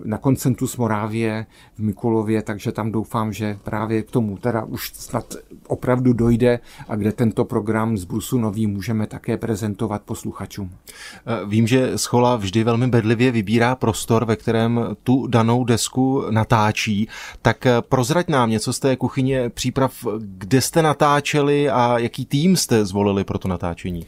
na 0.04 0.18
Koncentus 0.18 0.76
Morávě 0.76 1.46
v 1.74 1.78
Mikulově, 1.78 2.42
takže 2.42 2.72
tam 2.72 2.92
doufám, 2.92 3.32
že 3.32 3.58
právě 3.64 4.02
k 4.02 4.10
tomu 4.10 4.36
teda 4.36 4.64
už 4.64 4.92
snad 4.94 5.34
opravdu 5.66 6.12
dojde 6.12 6.60
a 6.88 6.96
kde 6.96 7.12
tento 7.12 7.44
program 7.44 7.98
z 7.98 8.04
Brusu 8.04 8.38
Nový 8.38 8.66
můžeme 8.66 9.06
také 9.06 9.36
prezentovat 9.36 10.02
posluchačům. 10.02 10.70
Eh, 10.70 11.46
vím, 11.46 11.66
že 11.66 11.98
Schola 11.98 12.36
vždy 12.36 12.64
velmi 12.64 12.86
bedlivě 12.86 13.30
vybírá 13.30 13.74
prostor, 13.74 14.24
ve 14.24 14.36
kterém 14.36 14.80
tu 15.02 15.26
danou 15.26 15.64
desku 15.64 16.24
natáčí, 16.30 17.08
tak 17.42 17.66
eh, 17.66 17.72
prozrať 17.80 18.28
nám 18.28 18.50
něco 18.50 18.72
z 18.72 18.78
té 18.78 18.96
kuchyně 18.96 19.50
příprav, 19.50 20.06
kde 20.18 20.60
jste 20.60 20.82
natáčeli 20.82 21.70
a 21.70 21.98
jaký 21.98 22.26
tým 22.26 22.56
jste 22.56 22.84
zvolili 22.84 23.24
pro 23.24 23.38
to 23.38 23.48
natáčení? 23.48 24.06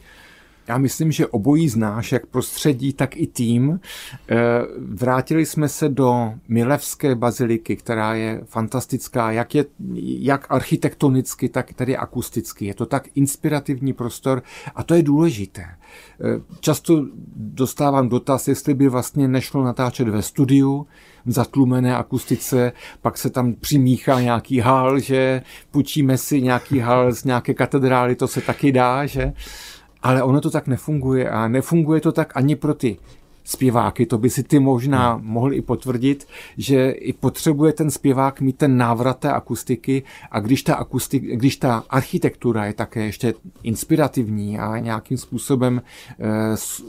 Já 0.69 0.77
myslím, 0.77 1.11
že 1.11 1.27
obojí 1.27 1.69
znáš, 1.69 2.11
jak 2.11 2.25
prostředí, 2.25 2.93
tak 2.93 3.17
i 3.17 3.27
tým. 3.27 3.79
Eh, 4.29 4.35
vrátili 4.79 5.45
jsme 5.45 5.69
se 5.69 5.89
do 5.89 6.33
Milevské 6.47 7.15
baziliky, 7.15 7.75
která 7.75 8.13
je 8.13 8.41
fantastická, 8.45 9.31
jak, 9.31 9.55
je, 9.55 9.65
jak 10.03 10.47
architektonicky, 10.49 11.49
tak 11.49 11.73
tady 11.73 11.97
akusticky. 11.97 12.65
Je 12.65 12.73
to 12.73 12.85
tak 12.85 13.07
inspirativní 13.15 13.93
prostor 13.93 14.43
a 14.75 14.83
to 14.83 14.93
je 14.93 15.03
důležité. 15.03 15.61
Eh, 15.65 16.41
často 16.59 17.05
dostávám 17.35 18.09
dotaz, 18.09 18.47
jestli 18.47 18.73
by 18.73 18.89
vlastně 18.89 19.27
nešlo 19.27 19.63
natáčet 19.63 20.07
ve 20.07 20.21
studiu, 20.21 20.87
v 21.25 21.31
zatlumené 21.31 21.97
akustice, 21.97 22.71
pak 23.01 23.17
se 23.17 23.29
tam 23.29 23.53
přimíchá 23.53 24.21
nějaký 24.21 24.59
hal, 24.59 24.99
že 24.99 25.41
půjčíme 25.71 26.17
si 26.17 26.41
nějaký 26.41 26.79
hal 26.79 27.11
z 27.11 27.23
nějaké 27.23 27.53
katedrály, 27.53 28.15
to 28.15 28.27
se 28.27 28.41
taky 28.41 28.71
dá, 28.71 29.05
že? 29.05 29.33
Ale 30.03 30.23
ono 30.23 30.41
to 30.41 30.49
tak 30.49 30.67
nefunguje 30.67 31.29
a 31.29 31.47
nefunguje 31.47 32.01
to 32.01 32.11
tak 32.11 32.37
ani 32.37 32.55
pro 32.55 32.73
ty 32.73 32.97
zpěváky, 33.43 34.05
to 34.05 34.17
by 34.17 34.29
si 34.29 34.43
ty 34.43 34.59
možná 34.59 35.13
hmm. 35.13 35.25
mohl 35.25 35.53
i 35.53 35.61
potvrdit, 35.61 36.27
že 36.57 36.89
i 36.89 37.13
potřebuje 37.13 37.73
ten 37.73 37.91
zpěvák 37.91 38.41
mít 38.41 38.57
ten 38.57 38.77
návrat 38.77 39.19
té 39.19 39.31
akustiky 39.31 40.03
a 40.31 40.39
když 40.39 40.63
ta, 40.63 40.75
akustik, 40.75 41.23
když 41.23 41.57
ta 41.57 41.83
architektura 41.89 42.65
je 42.65 42.73
také 42.73 43.05
ještě 43.05 43.33
inspirativní 43.63 44.59
a 44.59 44.79
nějakým 44.79 45.17
způsobem 45.17 45.81
eh, 46.19 46.25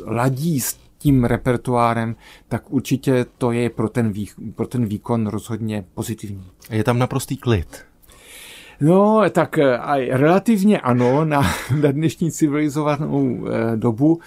ladí 0.07 0.61
s 0.61 0.79
tím 0.99 1.25
repertoárem, 1.25 2.17
tak 2.49 2.71
určitě 2.71 3.27
to 3.39 3.53
je 3.53 3.71
pro 3.71 3.89
ten, 3.89 4.13
vý, 4.13 4.29
pro 4.55 4.67
ten 4.67 4.87
výkon 4.87 5.27
rozhodně 5.27 5.85
pozitivní. 5.95 6.45
Je 6.71 6.85
tam 6.85 6.99
naprostý 6.99 7.37
klid. 7.37 7.90
No, 8.81 9.23
tak 9.31 9.59
eh, 9.59 9.79
a 9.79 9.97
relativně 9.97 10.81
ano, 10.81 11.25
na, 11.25 11.43
na 11.81 11.93
dnešní 11.93 12.33
civilizovanou 12.33 13.47
e, 13.47 13.77
dobu. 13.77 14.21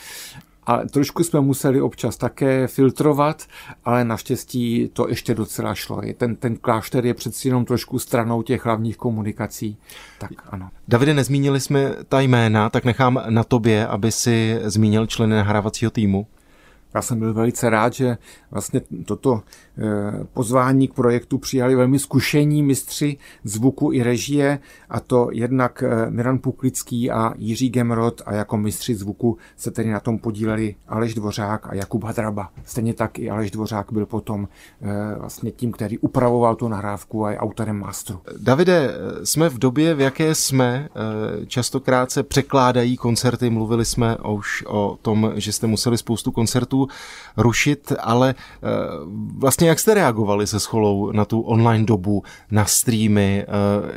A 0.66 0.78
trošku 0.78 1.24
jsme 1.24 1.42
museli 1.42 1.82
občas 1.82 2.18
také 2.18 2.68
filtrovat, 2.68 3.44
ale 3.86 4.06
naštěstí 4.06 4.90
to 4.94 5.10
ještě 5.10 5.36
docela 5.36 5.76
šlo. 5.76 6.02
Ten, 6.18 6.36
ten 6.36 6.56
klášter 6.56 7.06
je 7.06 7.14
přeci 7.14 7.48
jenom 7.48 7.66
trošku 7.66 8.00
stranou 8.00 8.42
těch 8.42 8.66
hlavních 8.66 8.98
komunikací. 8.98 9.78
Tak 10.20 10.32
ano. 10.50 10.70
Davide, 10.88 11.14
nezmínili 11.14 11.60
jsme 11.60 11.96
ta 12.10 12.22
jména, 12.22 12.70
tak 12.70 12.86
nechám 12.86 13.24
na 13.30 13.44
tobě, 13.44 13.88
aby 13.88 14.12
si 14.12 14.60
zmínil 14.64 15.08
členy 15.08 15.36
nahrávacího 15.36 15.92
týmu. 15.92 16.28
Já 16.94 17.02
jsem 17.02 17.20
byl 17.20 17.34
velice 17.34 17.70
rád, 17.70 17.94
že 17.94 18.18
vlastně 18.52 18.82
toto 19.06 19.42
eh, 19.73 19.73
pozvání 20.34 20.88
k 20.88 20.94
projektu 20.94 21.38
přijali 21.38 21.76
velmi 21.76 22.00
zkušení 22.00 22.64
mistři 22.64 23.18
zvuku 23.44 23.94
i 23.94 24.04
režie, 24.04 24.60
a 24.90 25.00
to 25.00 25.28
jednak 25.32 25.84
eh, 25.84 26.12
Miran 26.12 26.40
Puklický 26.40 27.12
a 27.12 27.34
Jiří 27.38 27.70
Gemrod 27.70 28.22
a 28.26 28.34
jako 28.34 28.58
mistři 28.58 28.96
zvuku 28.96 29.38
se 29.58 29.72
tedy 29.72 29.92
na 29.92 30.00
tom 30.00 30.20
podíleli 30.20 30.76
Aleš 30.88 31.14
Dvořák 31.14 31.68
a 31.68 31.76
Jakub 31.76 32.04
Hadraba. 32.04 32.50
Stejně 32.66 32.94
tak 32.94 33.20
i 33.20 33.30
Aleš 33.30 33.52
Dvořák 33.52 33.94
byl 33.94 34.06
potom 34.06 34.48
eh, 34.82 34.88
vlastně 35.20 35.52
tím, 35.52 35.72
který 35.72 35.98
upravoval 35.98 36.56
tu 36.56 36.68
nahrávku 36.68 37.26
a 37.26 37.32
je 37.32 37.38
autorem 37.38 37.80
mastru. 37.80 38.20
Davide, 38.38 38.96
jsme 39.24 39.50
v 39.50 39.60
době, 39.60 39.94
v 39.96 40.00
jaké 40.00 40.36
jsme, 40.36 40.90
častokrát 41.48 42.12
se 42.12 42.24
překládají 42.24 42.98
koncerty, 42.98 43.50
mluvili 43.50 43.86
jsme 43.86 44.18
už 44.18 44.64
o 44.68 44.98
tom, 45.02 45.32
že 45.36 45.52
jste 45.52 45.68
museli 45.68 45.98
spoustu 45.98 46.32
koncertů 46.32 46.88
rušit, 47.38 47.94
ale 48.00 48.36
eh, 48.38 48.68
vlastně 49.64 49.70
jak 49.70 49.80
jste 49.80 49.94
reagovali 49.94 50.48
se 50.48 50.60
scholou 50.60 51.12
na 51.12 51.26
tu 51.26 51.42
online 51.42 51.86
dobu, 51.86 52.24
na 52.52 52.66
streamy, 52.66 53.46
eh, 53.48 53.48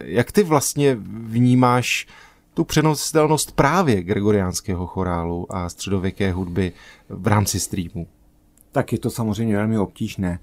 jak 0.02 0.32
ty 0.32 0.42
vlastně 0.42 0.96
vnímáš 1.00 2.06
tu 2.54 2.64
přenositelnost 2.64 3.52
právě 3.52 4.02
gregoriánského 4.02 4.86
chorálu 4.86 5.46
a 5.50 5.68
středověké 5.68 6.32
hudby 6.32 6.72
v 7.08 7.26
rámci 7.26 7.60
streamu? 7.60 8.06
Tak 8.72 8.92
je 8.92 8.98
to 8.98 9.10
samozřejmě 9.10 9.56
velmi 9.56 9.78
obtížné. 9.78 10.38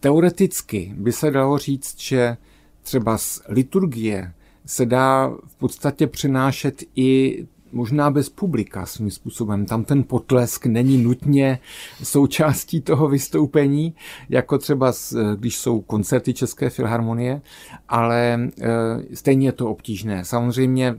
Teoreticky 0.00 0.92
by 0.96 1.12
se 1.12 1.30
dalo 1.30 1.58
říct, 1.58 2.00
že 2.00 2.36
třeba 2.82 3.18
z 3.18 3.42
liturgie 3.48 4.32
se 4.66 4.86
dá 4.86 5.28
v 5.46 5.54
podstatě 5.56 6.06
přenášet 6.06 6.82
i 6.96 7.46
možná 7.72 8.10
bez 8.10 8.28
publika 8.28 8.86
svým 8.86 9.10
způsobem. 9.10 9.66
Tam 9.66 9.84
ten 9.84 10.04
potlesk 10.04 10.66
není 10.66 10.98
nutně 10.98 11.58
součástí 12.02 12.80
toho 12.80 13.08
vystoupení, 13.08 13.94
jako 14.28 14.58
třeba 14.58 14.92
když 15.36 15.56
jsou 15.56 15.80
koncerty 15.80 16.34
České 16.34 16.70
filharmonie, 16.70 17.40
ale 17.88 18.48
e, 18.60 19.16
stejně 19.16 19.48
je 19.48 19.52
to 19.52 19.68
obtížné. 19.70 20.24
Samozřejmě 20.24 20.86
e, 20.86 20.96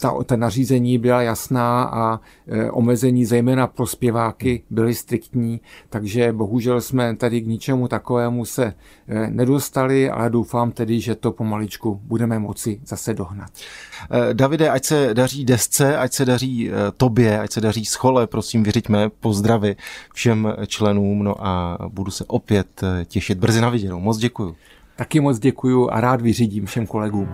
ta, 0.00 0.14
ta 0.26 0.36
nařízení 0.36 0.98
byla 0.98 1.22
jasná 1.22 1.82
a 1.82 2.20
e, 2.48 2.70
omezení 2.70 3.24
zejména 3.24 3.66
pro 3.66 3.86
zpěváky 3.86 4.62
byly 4.70 4.94
striktní, 4.94 5.60
takže 5.90 6.32
bohužel 6.32 6.80
jsme 6.80 7.16
tady 7.16 7.40
k 7.40 7.46
ničemu 7.46 7.88
takovému 7.88 8.44
se 8.44 8.64
e, 8.64 9.30
nedostali, 9.30 10.10
ale 10.10 10.30
doufám 10.30 10.72
tedy, 10.72 11.00
že 11.00 11.14
to 11.14 11.32
pomaličku 11.32 12.00
budeme 12.04 12.38
moci 12.38 12.80
zase 12.86 13.14
dohnat. 13.14 13.50
E, 14.30 14.34
Davide, 14.34 14.70
ať 14.70 14.84
se 14.84 15.14
daří 15.14 15.44
desce, 15.44 15.96
ať 15.96 16.12
se 16.12 16.24
daří 16.24 16.70
tobě, 16.96 17.40
ať 17.40 17.52
se 17.52 17.60
daří 17.60 17.84
schole, 17.84 18.26
prosím, 18.26 18.62
vyřiďme 18.62 19.08
pozdravy 19.08 19.76
všem 20.14 20.52
členům, 20.66 21.22
no 21.24 21.46
a 21.46 21.78
budu 21.88 22.10
se 22.10 22.24
opět 22.26 22.80
těšit 23.04 23.38
brzy 23.38 23.60
na 23.60 23.70
viděnou. 23.70 24.00
Moc 24.00 24.18
děkuju. 24.18 24.56
Taky 24.96 25.20
moc 25.20 25.38
děkuju 25.38 25.90
a 25.90 26.00
rád 26.00 26.20
vyřídím 26.20 26.66
všem 26.66 26.86
kolegům. 26.86 27.28